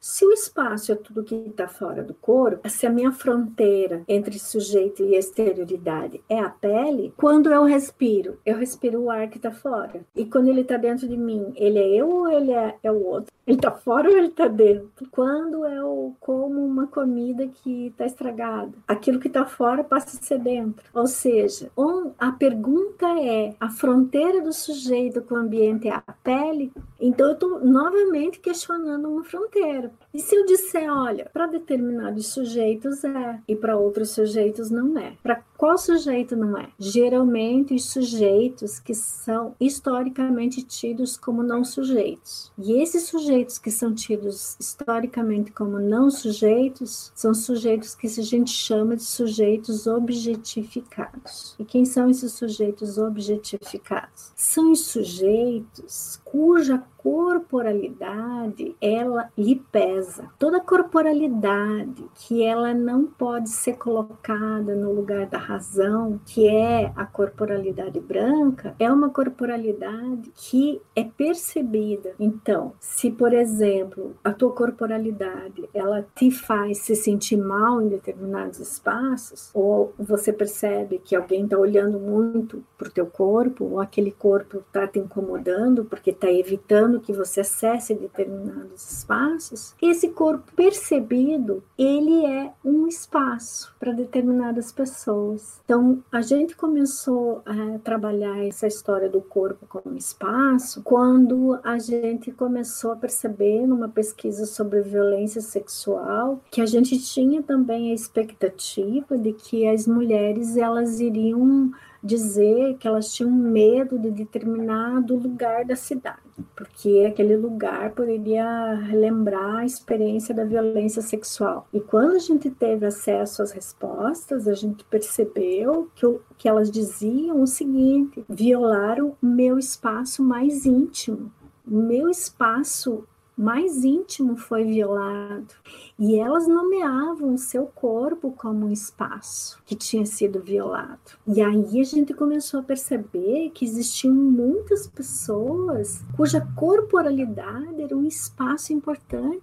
[0.00, 4.38] Se o espaço é tudo que está fora do corpo, se a minha fronteira entre
[4.38, 9.50] sujeito e exterioridade é a pele, quando eu respiro, eu respiro o ar que está
[9.50, 10.04] fora.
[10.14, 13.02] E quando ele está dentro de mim, ele é eu ou ele é, é o
[13.04, 13.32] outro?
[13.46, 15.08] Ele está fora ou ele está dentro?
[15.10, 20.38] Quando eu como uma comida que está estragada, aquilo que está fora passa a ser
[20.38, 20.84] dentro.
[20.94, 26.14] Ou seja, um, a pergunta é: a fronteira do sujeito com o ambiente é a
[26.22, 26.72] pele?
[27.00, 29.90] Então eu estou novamente questionando uma fronteira inteiro.
[30.12, 35.14] E se eu disser, olha, para determinados sujeitos é e para outros sujeitos não é?
[35.22, 36.70] Para qual sujeito não é?
[36.76, 42.50] Geralmente os sujeitos que são historicamente tidos como não sujeitos.
[42.58, 48.50] E esses sujeitos que são tidos historicamente como não sujeitos são sujeitos que a gente
[48.50, 51.54] chama de sujeitos objetificados.
[51.60, 54.32] E quem são esses sujeitos objetificados?
[54.34, 60.28] São os sujeitos cuja corporalidade ela lhe pesa.
[60.38, 67.04] Toda corporalidade que ela não pode ser colocada no lugar da razão, que é a
[67.04, 72.14] corporalidade branca, é uma corporalidade que é percebida.
[72.18, 78.58] Então, se por exemplo, a tua corporalidade, ela te faz se sentir mal em determinados
[78.58, 84.10] espaços, ou você percebe que alguém está olhando muito para o teu corpo, ou aquele
[84.10, 91.62] corpo está te incomodando porque está evitando que você acesse determinados espaços, esse corpo percebido,
[91.78, 95.41] ele é um espaço para determinadas pessoas.
[95.64, 102.30] Então, a gente começou a trabalhar essa história do corpo como espaço quando a gente
[102.32, 109.16] começou a perceber numa pesquisa sobre violência sexual que a gente tinha também a expectativa
[109.16, 115.76] de que as mulheres elas iriam dizer que elas tinham medo de determinado lugar da
[115.76, 116.18] cidade,
[116.56, 121.68] porque aquele lugar poderia lembrar a experiência da violência sexual.
[121.72, 127.42] E quando a gente teve acesso às respostas, a gente percebeu que, que elas diziam
[127.42, 131.30] o seguinte: violaram meu espaço mais íntimo.
[131.64, 133.04] Meu espaço
[133.42, 135.54] mais íntimo foi violado.
[135.98, 141.18] E elas nomeavam o seu corpo como um espaço que tinha sido violado.
[141.26, 148.06] E aí a gente começou a perceber que existiam muitas pessoas cuja corporalidade era um
[148.06, 149.42] espaço importante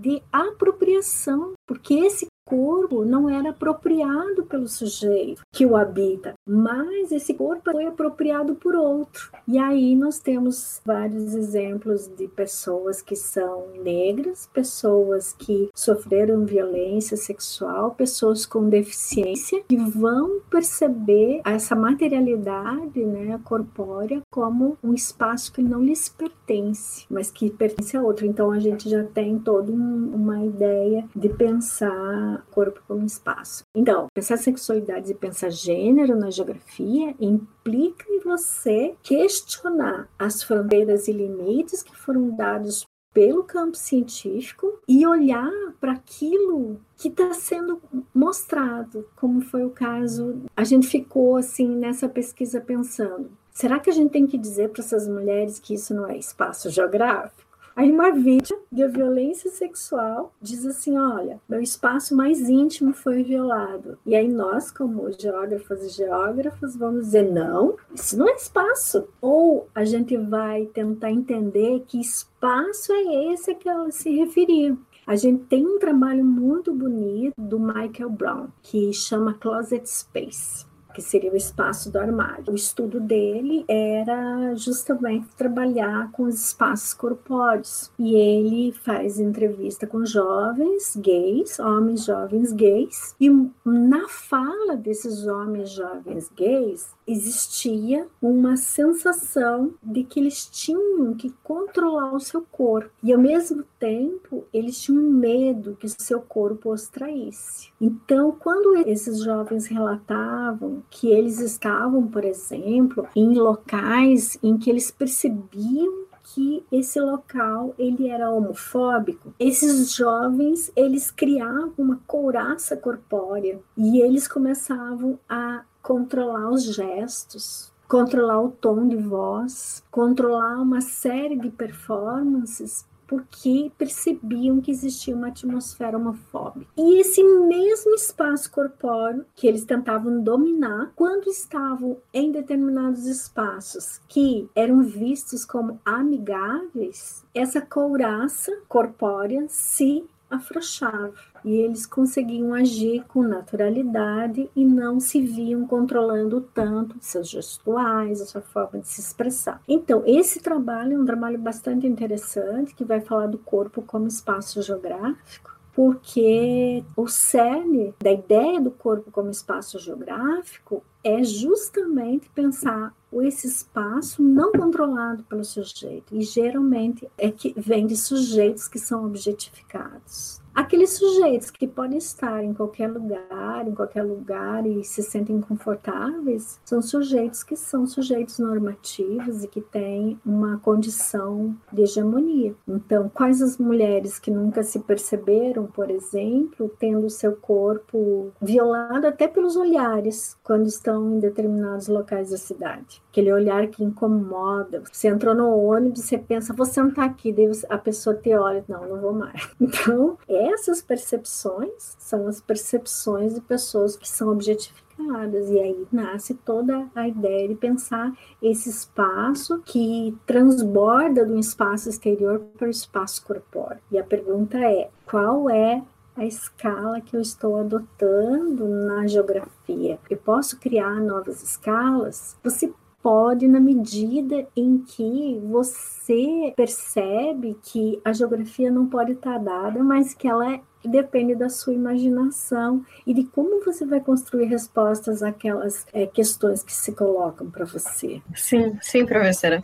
[0.00, 7.34] de apropriação, porque esse corpo não era apropriado pelo sujeito que o habita, mas esse
[7.34, 9.32] corpo foi apropriado por outro.
[9.48, 17.16] E aí nós temos vários exemplos de pessoas que são negras, pessoas que sofreram violência
[17.16, 25.62] sexual, pessoas com deficiência que vão perceber essa materialidade, né, corpórea como um espaço que
[25.62, 28.24] não lhes pertence, mas que pertence a outro.
[28.24, 33.62] Então a gente já tem toda um, uma ideia de pensar corpo como espaço.
[33.76, 41.12] Então, pensar sexualidade e pensar gênero na geografia implica em você questionar as fronteiras e
[41.12, 47.80] limites que foram dados pelo campo científico e olhar para aquilo que está sendo
[48.14, 50.42] mostrado, como foi o caso.
[50.54, 54.82] A gente ficou assim nessa pesquisa pensando: será que a gente tem que dizer para
[54.82, 57.45] essas mulheres que isso não é espaço geográfico?
[57.76, 63.98] Aí uma vítima de violência sexual diz assim: olha, meu espaço mais íntimo foi violado.
[64.06, 69.06] E aí nós, como geógrafos e geógrafos, vamos dizer: não, isso não é espaço.
[69.20, 74.74] Ou a gente vai tentar entender que espaço é esse a que ela se referia.
[75.06, 80.64] A gente tem um trabalho muito bonito do Michael Brown, que chama Closet Space
[80.96, 82.50] que seria o espaço do armário.
[82.50, 87.92] O estudo dele era justamente trabalhar com os espaços corpóreos.
[87.98, 93.28] E ele faz entrevista com jovens gays, homens jovens gays, e
[93.62, 102.12] na fala desses homens jovens gays, existia uma sensação de que eles tinham que controlar
[102.12, 106.88] o seu corpo e ao mesmo tempo eles tinham medo que o seu corpo os
[106.88, 107.70] traísse.
[107.80, 114.90] Então, quando esses jovens relatavam que eles estavam, por exemplo, em locais em que eles
[114.90, 119.32] percebiam que esse local ele era homofóbico.
[119.38, 128.42] Esses jovens, eles criavam uma couraça corpórea e eles começavam a controlar os gestos, controlar
[128.42, 135.96] o tom de voz, controlar uma série de performances porque percebiam que existia uma atmosfera
[135.96, 136.70] homofóbica.
[136.76, 144.48] E esse mesmo espaço corpóreo que eles tentavam dominar, quando estavam em determinados espaços que
[144.54, 151.14] eram vistos como amigáveis, essa couraça corpórea se afrouxava
[151.46, 158.26] e eles conseguiam agir com naturalidade e não se viam controlando tanto seus gestuais, a
[158.26, 159.62] sua forma de se expressar.
[159.68, 164.60] Então, esse trabalho é um trabalho bastante interessante que vai falar do corpo como espaço
[164.60, 173.46] geográfico porque o cerne da ideia do corpo como espaço geográfico é justamente pensar esse
[173.46, 180.40] espaço não controlado pelo sujeito, e geralmente é que vem de sujeitos que são objetificados.
[180.56, 186.58] Aqueles sujeitos que podem estar em qualquer lugar, em qualquer lugar e se sentem confortáveis,
[186.64, 192.54] são sujeitos que são sujeitos normativos e que têm uma condição de hegemonia.
[192.66, 199.28] Então, quais as mulheres que nunca se perceberam, por exemplo, tendo seu corpo violado até
[199.28, 203.02] pelos olhares quando estão em determinados locais da cidade?
[203.10, 204.82] Aquele olhar que incomoda.
[204.90, 207.34] Você entrou no ônibus, você pensa, vou sentar aqui,
[207.68, 209.54] a pessoa te olha, não, não vou mais.
[209.66, 215.50] Então, é essas percepções são as percepções de pessoas que são objetificadas.
[215.50, 222.40] E aí nasce toda a ideia de pensar esse espaço que transborda do espaço exterior
[222.56, 223.80] para o espaço corpóreo.
[223.90, 225.82] E a pergunta é: qual é
[226.16, 229.98] a escala que eu estou adotando na geografia?
[230.08, 232.36] Eu posso criar novas escalas?
[232.42, 232.72] Você
[233.06, 240.12] pode na medida em que você percebe que a geografia não pode estar dada, mas
[240.12, 246.04] que ela depende da sua imaginação e de como você vai construir respostas àquelas é,
[246.04, 248.20] questões que se colocam para você.
[248.34, 249.62] Sim, sim, professora.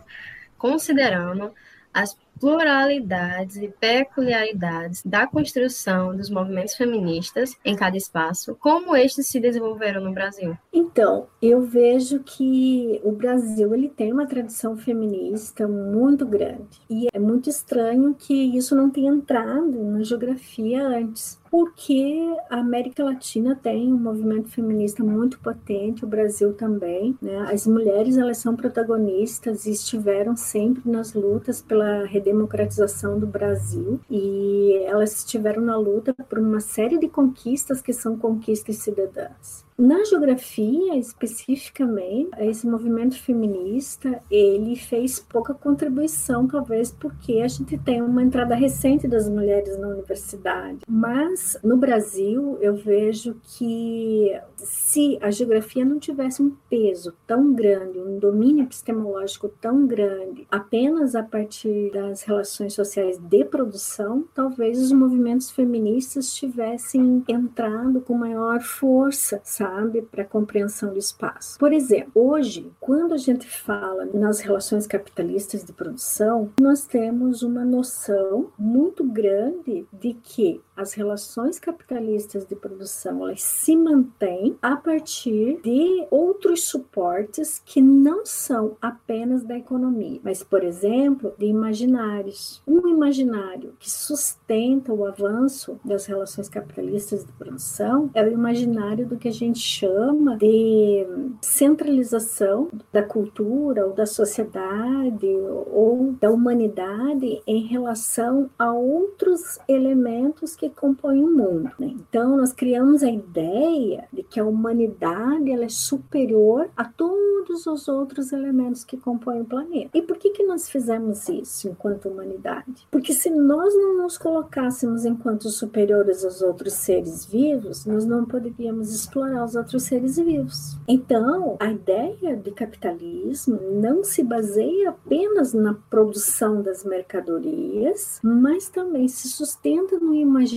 [0.57, 1.51] Considerando
[1.93, 9.39] as pluralidades e peculiaridades da construção dos movimentos feministas em cada espaço, como estes se
[9.39, 10.57] desenvolveram no Brasil?
[10.71, 17.19] Então, eu vejo que o Brasil ele tem uma tradição feminista muito grande e é
[17.19, 23.93] muito estranho que isso não tenha entrado na geografia antes porque a América Latina tem
[23.93, 27.15] um movimento feminista muito potente, o Brasil também.
[27.21, 27.37] Né?
[27.47, 34.81] As mulheres elas são protagonistas e estiveram sempre nas lutas pela redemocratização do Brasil e
[34.85, 39.65] elas estiveram na luta por uma série de conquistas que são conquistas cidadãs.
[39.77, 48.01] Na geografia, especificamente, esse movimento feminista, ele fez pouca contribuição, talvez porque a gente tem
[48.01, 50.79] uma entrada recente das mulheres na universidade.
[50.87, 57.99] Mas no Brasil, eu vejo que se a geografia não tivesse um peso tão grande,
[57.99, 64.91] um domínio epistemológico tão grande, apenas a partir das relações sociais de produção, talvez os
[64.91, 69.62] movimentos feministas tivessem entrado com maior força, sabe?
[69.63, 71.57] Sabe, para a compreensão do espaço.
[71.57, 77.63] Por exemplo, hoje, quando a gente fala nas relações capitalistas de produção, nós temos uma
[77.63, 85.59] noção muito grande de que as relações capitalistas de produção elas se mantêm a partir
[85.61, 92.61] de outros suportes que não são apenas da economia, mas, por exemplo, de imaginários.
[92.67, 99.17] Um imaginário que sustenta o avanço das relações capitalistas de produção é o imaginário do
[99.17, 101.05] que a gente chama de
[101.41, 105.27] centralização da cultura ou da sociedade
[105.71, 111.71] ou da humanidade em relação a outros elementos que compõem o mundo.
[111.79, 111.95] Né?
[111.95, 117.87] Então, nós criamos a ideia de que a humanidade ela é superior a todos os
[117.87, 119.97] outros elementos que compõem o planeta.
[119.97, 122.87] E por que, que nós fizemos isso enquanto humanidade?
[122.89, 128.93] Porque se nós não nos colocássemos enquanto superiores aos outros seres vivos, nós não poderíamos
[128.93, 130.77] explorar os outros seres vivos.
[130.87, 139.07] Então, a ideia de capitalismo não se baseia apenas na produção das mercadorias, mas também
[139.07, 140.52] se sustenta no imaginário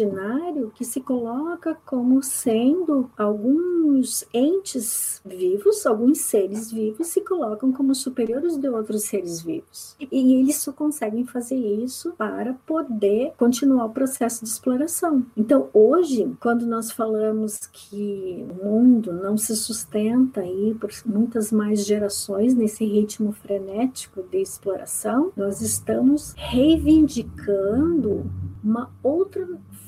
[0.75, 8.57] que se coloca como sendo alguns entes vivos, alguns seres vivos se colocam como superiores
[8.57, 9.97] de outros seres vivos.
[10.11, 15.25] E eles só conseguem fazer isso para poder continuar o processo de exploração.
[15.37, 21.85] Então, hoje, quando nós falamos que o mundo não se sustenta aí por muitas mais
[21.87, 28.27] gerações nesse ritmo frenético de exploração, nós estamos reivindicando
[28.63, 29.47] uma outra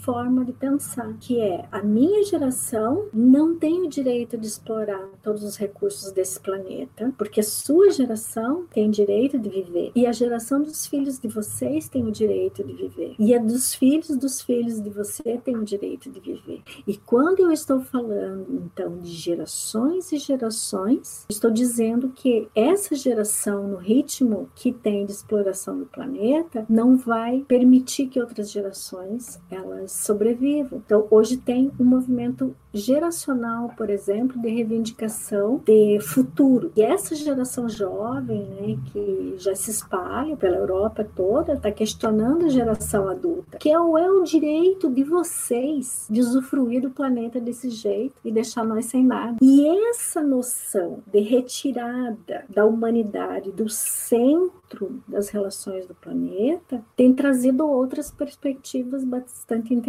[0.09, 5.45] forma de pensar, que é a minha geração não tem o direito de explorar todos
[5.45, 10.63] os recursos desse planeta, porque a sua geração tem direito de viver e a geração
[10.63, 14.81] dos filhos de vocês tem o direito de viver e a dos filhos dos filhos
[14.81, 16.63] de você tem o direito de viver.
[16.87, 23.69] E quando eu estou falando então de gerações e gerações, estou dizendo que essa geração
[23.69, 29.98] no ritmo que tem de exploração do planeta não vai permitir que outras gerações elas
[29.99, 30.83] sobrevivam.
[30.85, 36.71] Então, hoje tem um movimento geracional, por exemplo, de reivindicação de futuro.
[36.77, 42.49] E essa geração jovem, né, que já se espalha pela Europa toda, está questionando a
[42.49, 47.71] geração adulta, que é o, é o direito de vocês de usufruir do planeta desse
[47.71, 49.37] jeito e deixar nós sem nada.
[49.41, 57.67] E essa noção de retirada da humanidade do centro das relações do planeta tem trazido
[57.67, 59.88] outras perspectivas bastante interessantes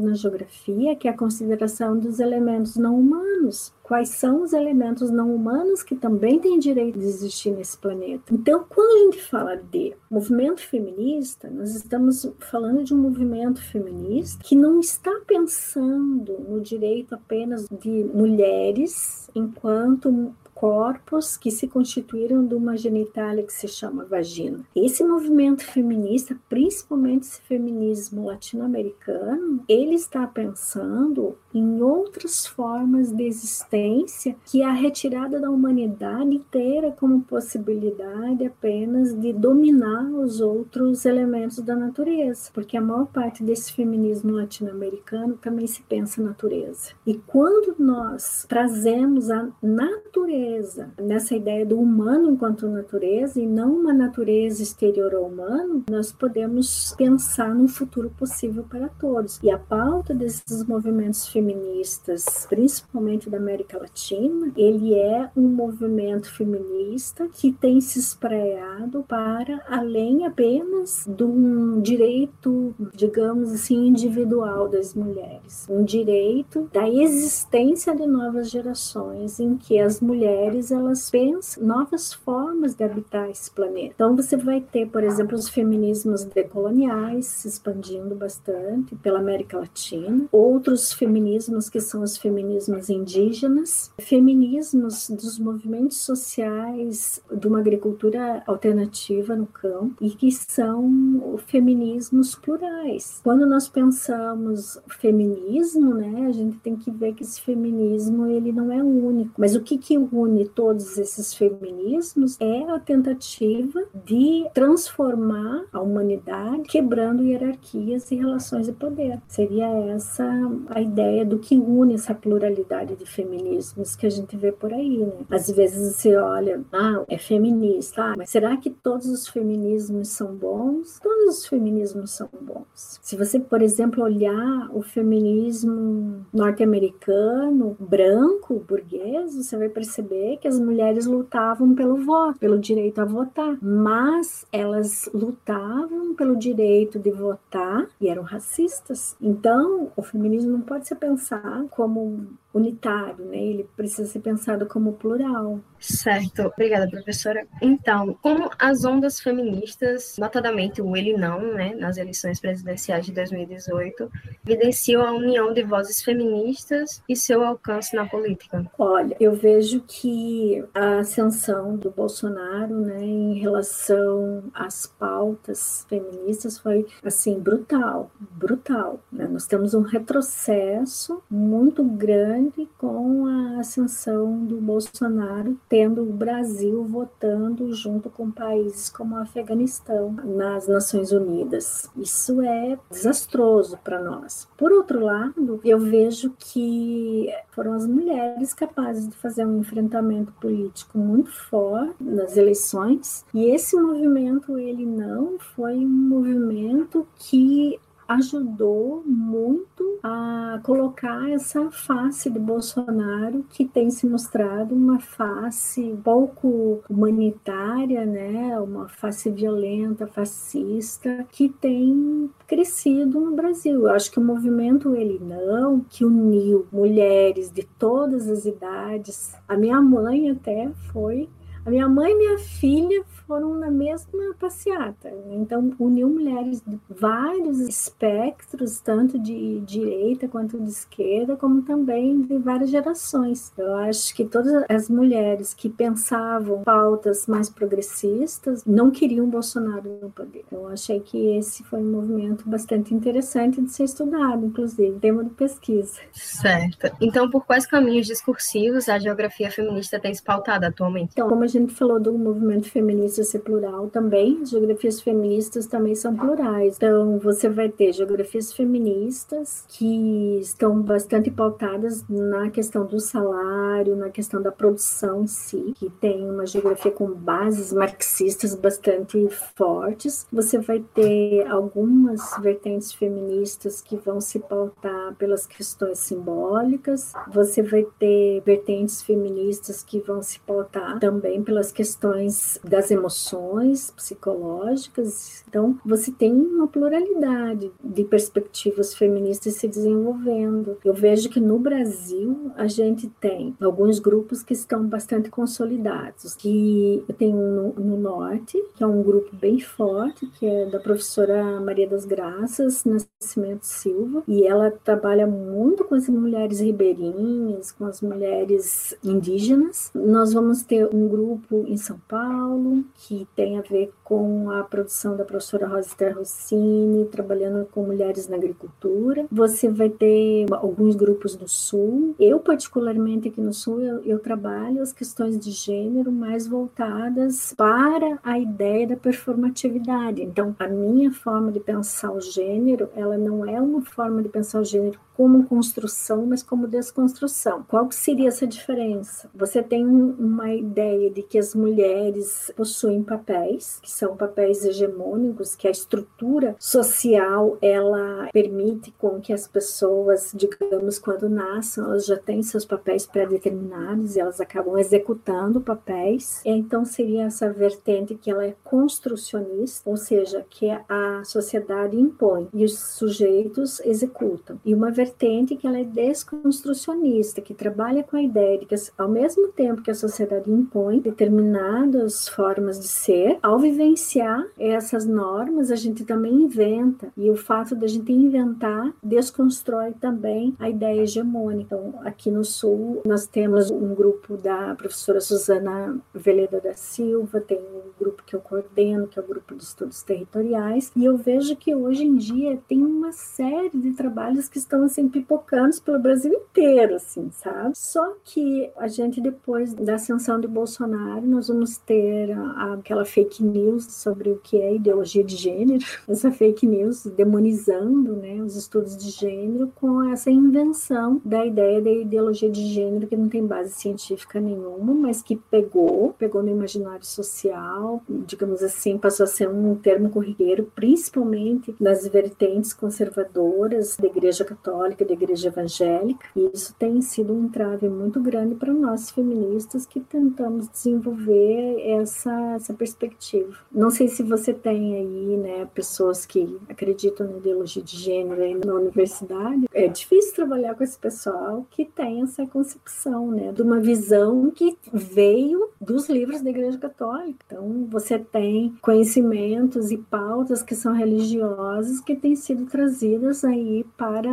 [0.00, 3.72] na geografia, que é a consideração dos elementos não humanos.
[3.82, 8.34] Quais são os elementos não humanos que também têm direito de existir nesse planeta?
[8.34, 14.42] Então, quando a gente fala de movimento feminista, nós estamos falando de um movimento feminista
[14.44, 22.52] que não está pensando no direito apenas de mulheres enquanto corpos que se constituíram de
[22.52, 24.64] uma genitália que se chama vagina.
[24.74, 34.34] Esse movimento feminista, principalmente esse feminismo latino-americano, ele está pensando em outras formas de existência
[34.44, 41.76] que a retirada da humanidade inteira como possibilidade apenas de dominar os outros elementos da
[41.76, 46.90] natureza, porque a maior parte desse feminismo latino-americano também se pensa natureza.
[47.06, 53.74] E quando nós trazemos a natureza natureza, nessa ideia do humano enquanto natureza e não
[53.74, 59.38] uma natureza exterior ao humano, nós podemos pensar num futuro possível para todos.
[59.42, 67.28] E a pauta desses movimentos feministas, principalmente da América Latina, ele é um movimento feminista
[67.32, 75.66] que tem se espraiado para além apenas de um direito, digamos assim, individual das mulheres,
[75.68, 80.37] um direito da existência de novas gerações em que as mulheres
[80.70, 83.94] elas pensam novas formas de habitar esse planeta.
[83.94, 90.26] Então você vai ter, por exemplo, os feminismos decoloniais se expandindo bastante pela América Latina,
[90.30, 99.34] outros feminismos que são os feminismos indígenas, feminismos dos movimentos sociais de uma agricultura alternativa
[99.34, 103.20] no campo e que são feminismos plurais.
[103.22, 108.70] Quando nós pensamos feminismo, né, a gente tem que ver que esse feminismo ele não
[108.72, 115.64] é único, mas o que que une todos esses feminismos é a tentativa de transformar
[115.72, 119.20] a humanidade, quebrando hierarquias e relações de poder.
[119.28, 120.24] Seria essa
[120.68, 124.98] a ideia do que une essa pluralidade de feminismos que a gente vê por aí,
[124.98, 125.12] né?
[125.30, 130.34] Às vezes você olha, ah, é feminista, ah, mas será que todos os feminismos são
[130.34, 130.98] bons?
[131.00, 132.98] Todos os feminismos são bons.
[133.02, 140.58] Se você, por exemplo, olhar o feminismo norte-americano, branco, burguês, você vai perceber que as
[140.58, 147.86] mulheres lutavam pelo voto, pelo direito a votar, mas elas lutavam pelo direito de votar
[148.00, 149.16] e eram racistas.
[149.20, 153.38] Então, o feminismo não pode ser pensado como unitário, né?
[153.38, 155.60] Ele precisa ser pensado como plural.
[155.78, 157.46] Certo, obrigada, professora.
[157.62, 164.10] Então, como as ondas feministas, notadamente o Ele Não, né, nas eleições presidenciais de 2018,
[164.46, 168.66] evidenciam a união de vozes feministas e seu alcance na política?
[168.78, 176.86] Olha, eu vejo que a ascensão do Bolsonaro, né, em relação às pautas feministas foi,
[177.04, 179.00] assim, brutal, brutal.
[179.12, 179.28] Né?
[179.28, 182.38] Nós temos um retrocesso muito grande
[182.78, 190.14] com a ascensão do Bolsonaro tendo o Brasil votando junto com países como o Afeganistão
[190.24, 191.90] nas Nações Unidas.
[191.96, 194.48] Isso é desastroso para nós.
[194.56, 200.98] Por outro lado, eu vejo que foram as mulheres capazes de fazer um enfrentamento político
[200.98, 207.78] muito forte nas eleições, e esse movimento ele não foi um movimento que
[208.08, 216.82] ajudou muito a colocar essa face de Bolsonaro que tem se mostrado uma face pouco
[216.88, 223.86] humanitária, né, uma face violenta, fascista, que tem crescido no Brasil.
[223.86, 229.34] Eu acho que o movimento ele não, que uniu mulheres de todas as idades.
[229.46, 231.28] A minha mãe até foi
[231.68, 235.12] a minha mãe e minha filha foram na mesma passeata.
[235.32, 242.38] Então, uniu mulheres de vários espectros, tanto de direita quanto de esquerda, como também de
[242.38, 243.52] várias gerações.
[243.58, 250.10] Eu acho que todas as mulheres que pensavam pautas mais progressistas não queriam Bolsonaro no
[250.10, 250.46] poder.
[250.50, 255.30] Eu achei que esse foi um movimento bastante interessante de ser estudado, inclusive, tema de
[255.30, 256.00] pesquisa.
[256.12, 256.90] Certo.
[256.98, 261.10] Então, por quais caminhos discursivos a geografia feminista tem se pautado atualmente?
[261.12, 265.94] Então, como a gente falou do movimento feminista ser plural também, as geografias feministas também
[265.94, 266.76] são plurais.
[266.76, 274.10] Então, você vai ter geografias feministas que estão bastante pautadas na questão do salário, na
[274.10, 280.26] questão da produção em si, que tem uma geografia com bases marxistas bastante fortes.
[280.32, 287.86] Você vai ter algumas vertentes feministas que vão se pautar pelas questões simbólicas, você vai
[287.98, 295.44] ter vertentes feministas que vão se pautar também pelas questões das emoções emoções psicológicas.
[295.48, 300.76] Então, você tem uma pluralidade de perspectivas feministas se desenvolvendo.
[300.84, 307.04] Eu vejo que no Brasil a gente tem alguns grupos que estão bastante consolidados, que
[307.16, 311.60] tem um no, no norte, que é um grupo bem forte, que é da professora
[311.60, 318.00] Maria das Graças Nascimento Silva, e ela trabalha muito com as mulheres ribeirinhas, com as
[318.00, 319.90] mulheres indígenas.
[319.94, 321.27] Nós vamos ter um grupo
[321.66, 327.66] em São Paulo, que tem a ver com a produção da professora Rosa Rossini, trabalhando
[327.66, 329.26] com mulheres na agricultura.
[329.30, 332.14] Você vai ter alguns grupos do Sul.
[332.18, 338.18] Eu, particularmente aqui no Sul, eu, eu trabalho as questões de gênero mais voltadas para
[338.22, 340.22] a ideia da performatividade.
[340.22, 344.60] Então, a minha forma de pensar o gênero, ela não é uma forma de pensar
[344.60, 347.64] o gênero como construção, mas como desconstrução.
[347.66, 349.28] Qual seria essa diferença?
[349.34, 355.66] Você tem uma ideia de que as mulheres possuem papéis, que são papéis hegemônicos, que
[355.66, 362.42] a estrutura social ela permite com que as pessoas, digamos, quando nascem, elas já têm
[362.42, 366.40] seus papéis pré-determinados e elas acabam executando papéis.
[366.44, 372.64] Então seria essa vertente que ela é construcionista, ou seja, que a sociedade impõe e
[372.64, 374.60] os sujeitos executam.
[374.64, 379.08] E uma vertente que ela é desconstrucionista, que trabalha com a ideia de que, ao
[379.08, 383.58] mesmo tempo que a sociedade impõe determinadas formas de ser, ao
[383.88, 387.08] vivenciar essas normas, a gente também inventa.
[387.16, 391.58] E o fato de a gente inventar desconstrói também a ideia hegemônica.
[391.68, 397.58] Então, aqui no Sul, nós temos um grupo da professora Suzana Veleda da Silva, tem
[397.58, 401.56] um grupo que eu coordeno, que é o Grupo de Estudos Territoriais, e eu vejo
[401.56, 406.32] que hoje em dia tem uma série de trabalhos que estão assim pipocando pelo Brasil
[406.32, 407.72] inteiro, assim, sabe?
[407.74, 412.30] Só que a gente, depois da ascensão de Bolsonaro, nós vamos ter
[412.72, 418.42] aquela fake news sobre o que é ideologia de gênero, essa fake news demonizando né,
[418.42, 423.28] os estudos de gênero com essa invenção da ideia da ideologia de gênero que não
[423.28, 429.26] tem base científica nenhuma, mas que pegou, pegou no imaginário social, digamos assim, passou a
[429.26, 436.50] ser um termo corriqueiro, principalmente nas vertentes conservadoras da Igreja Católica da igreja evangélica, e
[436.52, 442.74] isso tem sido um entrave muito grande para nós feministas que tentamos desenvolver essa, essa
[442.74, 443.56] perspectiva.
[443.70, 448.54] Não sei se você tem aí, né, pessoas que acreditam na ideologia de gênero aí
[448.54, 449.66] na universidade.
[449.72, 454.76] É difícil trabalhar com esse pessoal que tem essa concepção, né, de uma visão que
[454.92, 457.38] veio dos livros da igreja católica.
[457.46, 464.30] Então, você tem conhecimentos e pautas que são religiosas que têm sido trazidas aí para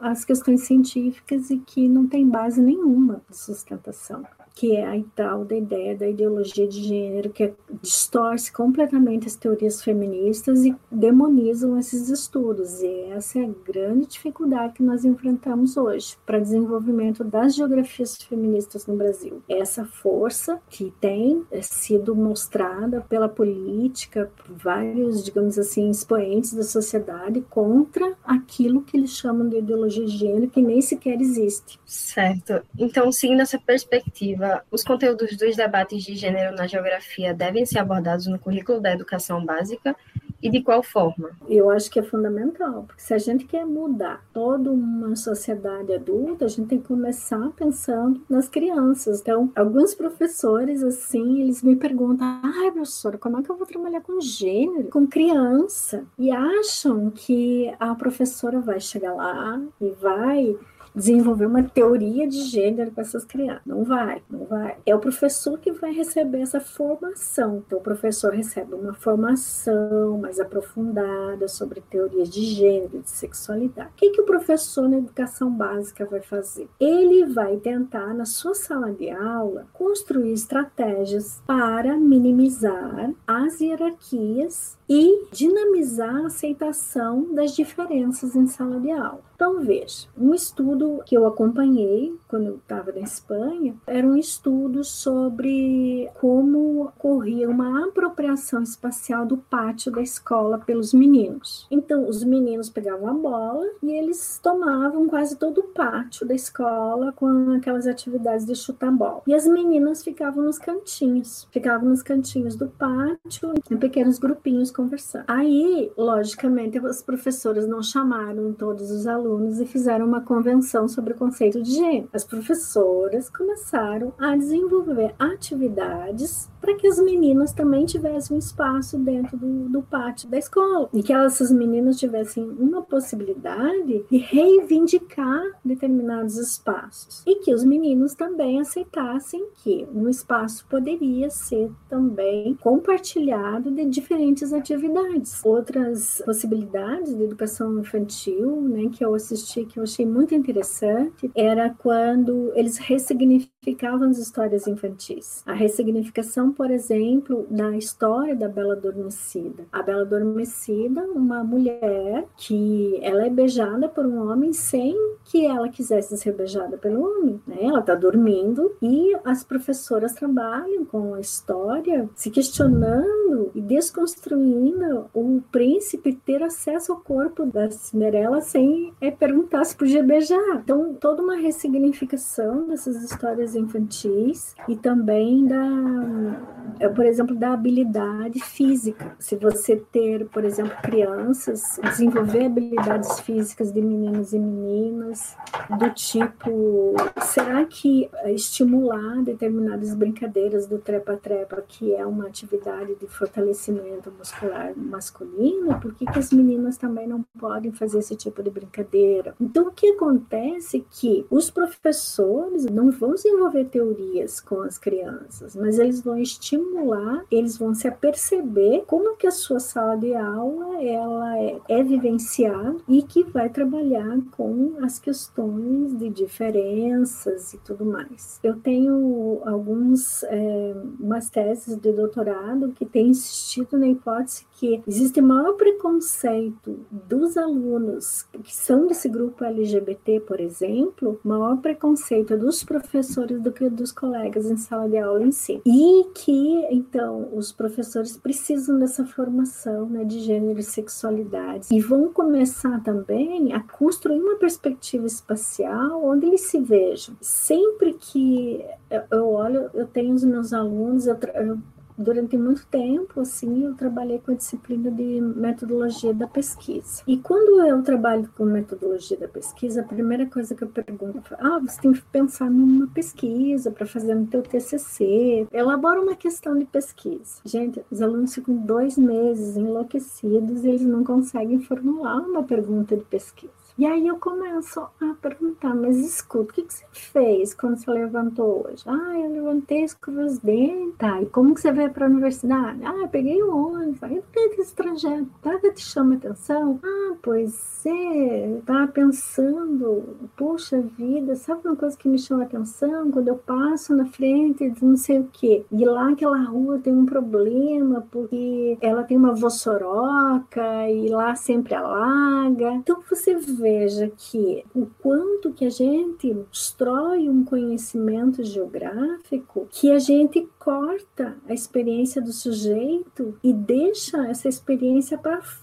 [0.00, 4.24] as questões científicas e que não tem base nenhuma de sustentação
[4.54, 9.82] que é a tal da ideia da ideologia de gênero, que distorce completamente as teorias
[9.82, 12.82] feministas e demonizam esses estudos.
[12.82, 18.86] E essa é a grande dificuldade que nós enfrentamos hoje para desenvolvimento das geografias feministas
[18.86, 19.42] no Brasil.
[19.48, 27.40] Essa força que tem sido mostrada pela política, por vários, digamos assim, expoentes da sociedade
[27.48, 31.80] contra aquilo que eles chamam de ideologia de gênero, que nem sequer existe.
[31.84, 32.62] Certo.
[32.78, 38.26] Então, seguindo essa perspectiva, os conteúdos dos debates de gênero na geografia devem ser abordados
[38.26, 39.96] no currículo da educação básica
[40.42, 41.30] e de qual forma?
[41.48, 46.46] Eu acho que é fundamental, porque se a gente quer mudar toda uma sociedade adulta,
[46.46, 49.20] a gente tem que começar pensando nas crianças.
[49.20, 54.00] Então, alguns professores, assim, eles me perguntam: ai, professora, como é que eu vou trabalhar
[54.00, 56.04] com gênero, com criança?
[56.18, 60.56] E acham que a professora vai chegar lá e vai
[60.94, 63.62] desenvolver uma teoria de gênero para essas crianças.
[63.64, 64.76] Não vai, não vai.
[64.84, 67.62] É o professor que vai receber essa formação.
[67.66, 73.90] Então, o professor recebe uma formação mais aprofundada sobre teorias de gênero, de sexualidade.
[73.90, 76.68] O que, que o professor na educação básica vai fazer?
[76.78, 85.26] Ele vai tentar, na sua sala de aula, construir estratégias para minimizar as hierarquias e
[85.32, 89.22] dinamizar a aceitação das diferenças em sala de aula.
[89.34, 94.84] Então, veja, um estudo que eu acompanhei quando eu estava na Espanha era um estudo
[94.84, 101.66] sobre como ocorria uma apropriação espacial do pátio da escola pelos meninos.
[101.72, 107.12] Então, os meninos pegavam a bola e eles tomavam quase todo o pátio da escola
[107.12, 109.22] com aquelas atividades de chutar bola.
[109.26, 115.24] E as meninas ficavam nos cantinhos, ficavam nos cantinhos do pátio, em pequenos grupinhos conversando.
[115.28, 121.16] Aí, logicamente, as professoras não chamaram todos os alunos e fizeram uma convenção sobre o
[121.16, 122.08] conceito de gênero.
[122.12, 129.36] As professoras começaram a desenvolver atividades para que as meninas também tivessem um espaço dentro
[129.36, 136.36] do, do pátio da escola e que essas meninas tivessem uma possibilidade de reivindicar determinados
[136.36, 143.84] espaços e que os meninos também aceitassem que um espaço poderia ser também compartilhado de
[143.84, 145.44] diferentes atividades.
[145.44, 151.70] Outras possibilidades de educação infantil, né, que eu assisti que eu achei muito interessante era
[151.70, 155.42] quando eles ressignificavam as histórias infantis.
[155.44, 159.64] A ressignificação por exemplo, da história da Bela Adormecida.
[159.72, 165.68] A Bela Adormecida, uma mulher que ela é beijada por um homem sem que ela
[165.68, 167.40] quisesse ser beijada pelo homem.
[167.46, 167.58] Né?
[167.60, 175.42] Ela está dormindo e as professoras trabalham com a história, se questionando e desconstruindo o
[175.50, 180.60] príncipe ter acesso ao corpo da Cinderela sem é, perguntar se podia beijar.
[180.62, 186.41] Então, toda uma ressignificação dessas histórias infantis e também da,
[186.88, 189.14] por exemplo, da habilidade física.
[189.18, 195.36] Se você ter, por exemplo, crianças, desenvolver habilidades físicas de meninos e meninas,
[195.78, 204.10] do tipo, será que estimular determinadas brincadeiras do trepa-trepa, que é uma atividade de fortalecimento
[204.10, 209.34] muscular masculino, por que, que as meninas também não podem fazer esse tipo de brincadeira?
[209.40, 215.54] Então, o que acontece é que os professores não vão desenvolver teorias com as crianças,
[215.56, 220.82] mas eles vão estimular, eles vão se aperceber como que a sua sala de aula
[220.82, 227.84] ela é, é vivenciada e que vai trabalhar com as questões de diferenças e tudo
[227.84, 228.38] mais.
[228.42, 235.20] Eu tenho alguns é, umas teses de doutorado que têm insistido na hipótese que existe
[235.20, 243.40] maior preconceito dos alunos que são desse grupo LGBT, por exemplo, maior preconceito dos professores
[243.40, 245.60] do que dos colegas em sala de aula em si.
[245.64, 252.12] E que, então, os professores precisam dessa formação né, de gênero e sexualidade e vão
[252.12, 257.16] começar também a construir uma perspectiva espacial onde eles se vejam.
[257.20, 258.64] Sempre que
[259.10, 261.58] eu olho, eu tenho os meus alunos, eu, eu
[262.02, 267.02] durante muito tempo, assim, eu trabalhei com a disciplina de metodologia da pesquisa.
[267.06, 271.36] E quando eu trabalho com metodologia da pesquisa, a primeira coisa que eu pergunto é,
[271.40, 276.58] ah, você tem que pensar numa pesquisa para fazer no teu TCC, elabora uma questão
[276.58, 277.40] de pesquisa.
[277.44, 283.04] Gente, os alunos ficam dois meses enlouquecidos e eles não conseguem formular uma pergunta de
[283.04, 283.61] pesquisa.
[283.78, 287.90] E aí eu começo a perguntar, mas escuta, o que, que você fez quando você
[287.90, 288.82] levantou hoje?
[288.86, 290.94] Ah, eu levantei, escovei os dentes.
[290.98, 292.84] Tá, e como que você veio para a universidade?
[292.84, 294.02] Ah, eu peguei o ônibus.
[294.02, 295.26] Aí, por que esse trajeto?
[295.40, 296.78] Tá que te chama atenção?
[296.82, 303.10] Ah, pois é, eu tava pensando, puxa vida, sabe uma coisa que me chama atenção?
[303.10, 305.64] Quando eu passo na frente de não sei o quê.
[305.70, 311.74] E lá aquela rua tem um problema, porque ela tem uma vossoroca e lá sempre
[311.74, 312.72] alaga.
[312.74, 319.98] Então você veja que o quanto que a gente destrói um conhecimento geográfico, que a
[319.98, 325.61] gente corta a experiência do sujeito e deixa essa experiência para fora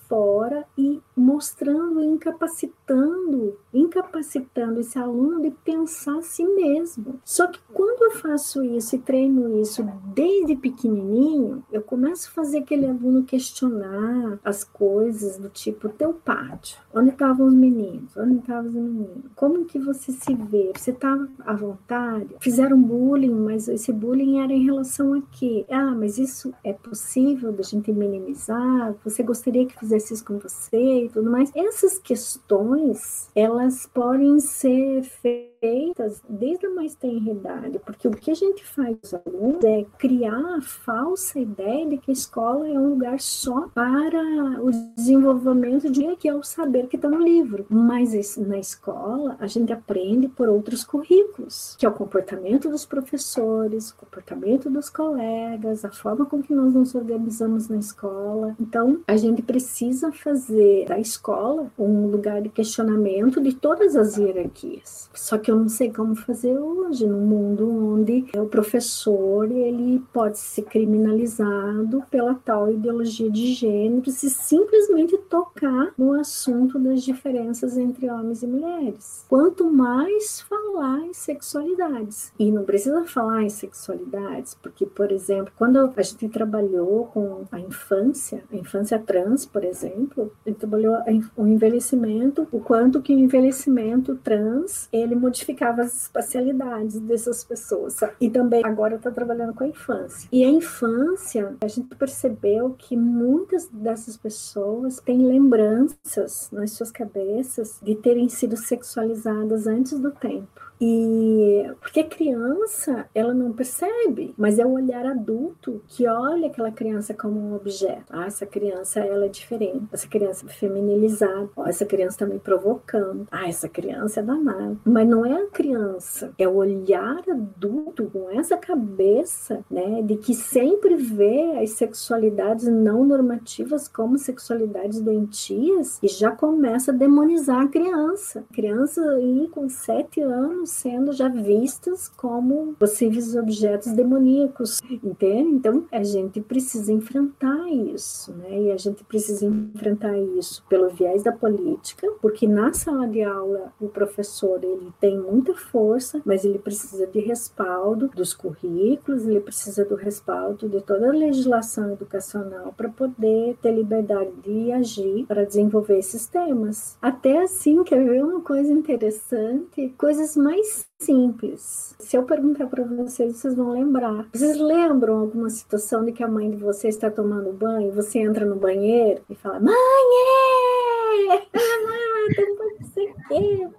[0.77, 7.19] e mostrando, incapacitando, incapacitando esse aluno de pensar a si mesmo.
[7.23, 12.59] Só que quando eu faço isso e treino isso desde pequenininho, eu começo a fazer
[12.59, 18.67] aquele aluno questionar as coisas do tipo teu pátio, onde estavam os meninos, onde estavam
[18.67, 23.91] os meninos, como que você se vê, você estava à vontade, fizeram bullying, mas esse
[23.91, 25.65] bullying era em relação a quê?
[25.69, 28.95] Ah, mas isso é possível da gente minimizar?
[29.03, 31.51] Você gostaria que fizesse isso com você e tudo mais.
[31.55, 38.35] Essas questões, elas podem ser feitas desde a mais tenra idade, porque o que a
[38.35, 42.89] gente faz os alunos é criar a falsa ideia de que a escola é um
[42.91, 44.21] lugar só para
[44.61, 47.65] o desenvolvimento de que é o saber que está no livro.
[47.69, 53.91] Mas na escola a gente aprende por outros currículos, que é o comportamento dos professores,
[53.91, 58.55] o comportamento dos colegas, a forma com que nós nos organizamos na escola.
[58.59, 65.09] Então, a gente precisa fazer da escola um lugar de questionamento de todas as hierarquias.
[65.13, 70.37] Só que eu não sei como fazer hoje, num mundo onde o professor ele pode
[70.37, 78.09] ser criminalizado pela tal ideologia de gênero se simplesmente tocar no assunto das diferenças entre
[78.09, 79.25] homens e mulheres.
[79.29, 82.33] Quanto mais falar em sexualidades.
[82.37, 87.59] E não precisa falar em sexualidades, porque, por exemplo, quando a gente trabalhou com a
[87.59, 90.95] infância, a infância trans, por exemplo, ele trabalhou
[91.35, 97.97] o envelhecimento, o quanto que o envelhecimento trans ele modifica identificava as espacialidades dessas pessoas.
[98.19, 100.27] E também agora está trabalhando com a infância.
[100.31, 107.79] E a infância, a gente percebeu que muitas dessas pessoas têm lembranças nas suas cabeças
[107.81, 110.68] de terem sido sexualizadas antes do tempo.
[110.81, 116.71] E Porque a criança, ela não percebe, mas é o olhar adulto que olha aquela
[116.71, 118.05] criança como um objeto.
[118.09, 119.87] Ah, essa criança, ela é diferente.
[119.91, 121.49] Essa criança é feminilizada.
[121.55, 123.27] Oh, essa criança está me provocando.
[123.31, 124.77] Ah, essa criança é danada.
[124.85, 130.33] Mas não é a criança, é o olhar adulto com essa cabeça, né, de que
[130.33, 137.67] sempre vê as sexualidades não normativas como sexualidades doentias e já começa a demonizar a
[137.67, 138.45] criança.
[138.49, 145.51] A criança aí com sete anos sendo já vistas como possíveis objetos demoníacos, entende?
[145.51, 148.63] Então a gente precisa enfrentar isso, né?
[148.63, 153.73] E a gente precisa enfrentar isso pelo viés da política, porque na sala de aula
[153.79, 159.85] o professor ele tem muita força, mas ele precisa de respaldo dos currículos, ele precisa
[159.85, 165.97] do respaldo de toda a legislação educacional para poder ter liberdade de agir para desenvolver
[165.97, 166.97] esses temas.
[167.01, 169.93] Até assim, quer ver uma coisa interessante?
[169.97, 170.58] Coisas mais
[171.01, 171.95] simples.
[171.99, 174.27] Se eu perguntar para vocês, vocês vão lembrar.
[174.33, 178.45] Vocês lembram alguma situação de que a mãe de vocês está tomando banho, você entra
[178.45, 179.75] no banheiro e fala: "Mãe!
[181.51, 183.69] Ah, tem não sei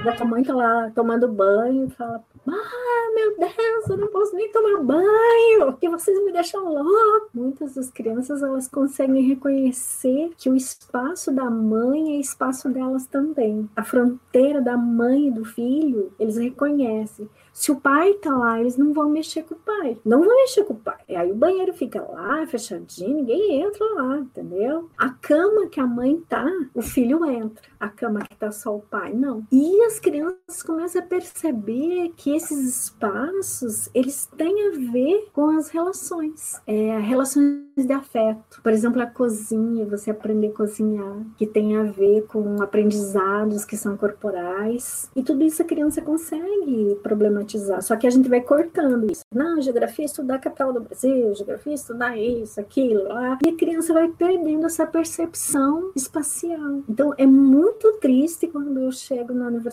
[0.00, 0.22] o quê".
[0.22, 4.82] A mãe tá lá tomando banho fala: ah, meu Deus, eu não posso nem tomar
[4.82, 7.30] banho, porque vocês me deixam louco.
[7.32, 13.68] Muitas das crianças, elas conseguem reconhecer que o espaço da mãe é espaço delas também.
[13.76, 17.28] A fronteira da mãe e do filho, eles reconhecem.
[17.52, 19.98] Se o pai tá lá, eles não vão mexer com o pai.
[20.04, 20.98] Não vão mexer com o pai.
[21.06, 24.88] E aí o banheiro fica lá, fechadinho, ninguém entra lá, entendeu?
[24.96, 27.62] A cama que a mãe tá, o filho entra.
[27.78, 29.46] A cama que tá só o pai, não.
[29.52, 35.68] E as crianças começam a perceber que esses espaços, eles têm a ver com as
[35.68, 36.60] relações.
[36.66, 38.60] É, relações de afeto.
[38.62, 43.76] Por exemplo, a cozinha, você aprender a cozinhar, que tem a ver com aprendizados que
[43.76, 45.10] são corporais.
[45.14, 47.82] E tudo isso a criança consegue problematizar.
[47.82, 49.22] Só que a gente vai cortando isso.
[49.34, 53.38] Não, geografia estudar a capital do Brasil, geografia estudar isso, aquilo, lá.
[53.44, 56.82] E a criança vai perdendo essa percepção espacial.
[56.88, 59.71] Então, é muito triste quando eu chego na universidade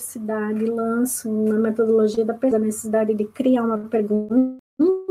[0.64, 4.58] e lanço uma metodologia da necessidade de criar uma pergunta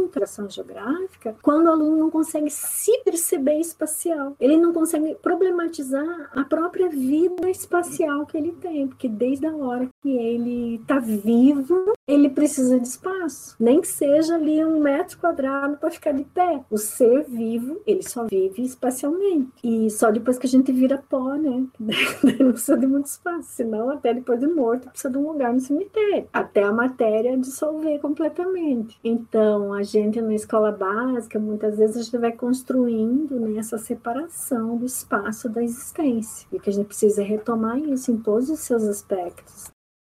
[0.03, 4.35] interação geográfica quando o aluno não consegue se perceber espacial.
[4.41, 9.89] Ele não consegue problematizar a própria vida espacial que ele tem, porque desde a hora
[10.03, 13.57] que ele está vivo, ele precisa de espaço.
[13.61, 16.65] Nem que seja ali um metro quadrado para ficar de pé.
[16.71, 19.51] O ser vivo, ele só vive espacialmente.
[19.63, 21.67] E só depois que a gente vira pó, né?
[22.41, 23.49] não precisa de muito espaço.
[23.51, 26.29] Senão, até depois de morto, precisa de um lugar no cemitério.
[26.33, 28.99] Até a matéria dissolver completamente.
[29.05, 34.77] Então, a gente na escola básica, muitas vezes a gente vai construindo né, essa separação
[34.77, 36.47] do espaço da existência.
[36.53, 39.71] E que a gente precisa retomar isso em todos os seus aspectos.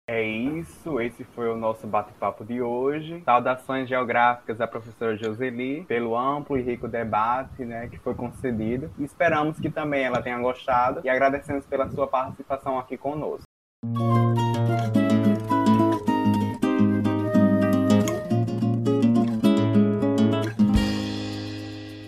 [0.09, 3.23] É isso, esse foi o nosso bate-papo de hoje.
[3.25, 8.91] Saudações geográficas à professora Joseli pelo amplo e rico debate né, que foi concedido.
[8.99, 13.45] esperamos que também ela tenha gostado e agradecemos pela sua participação aqui conosco.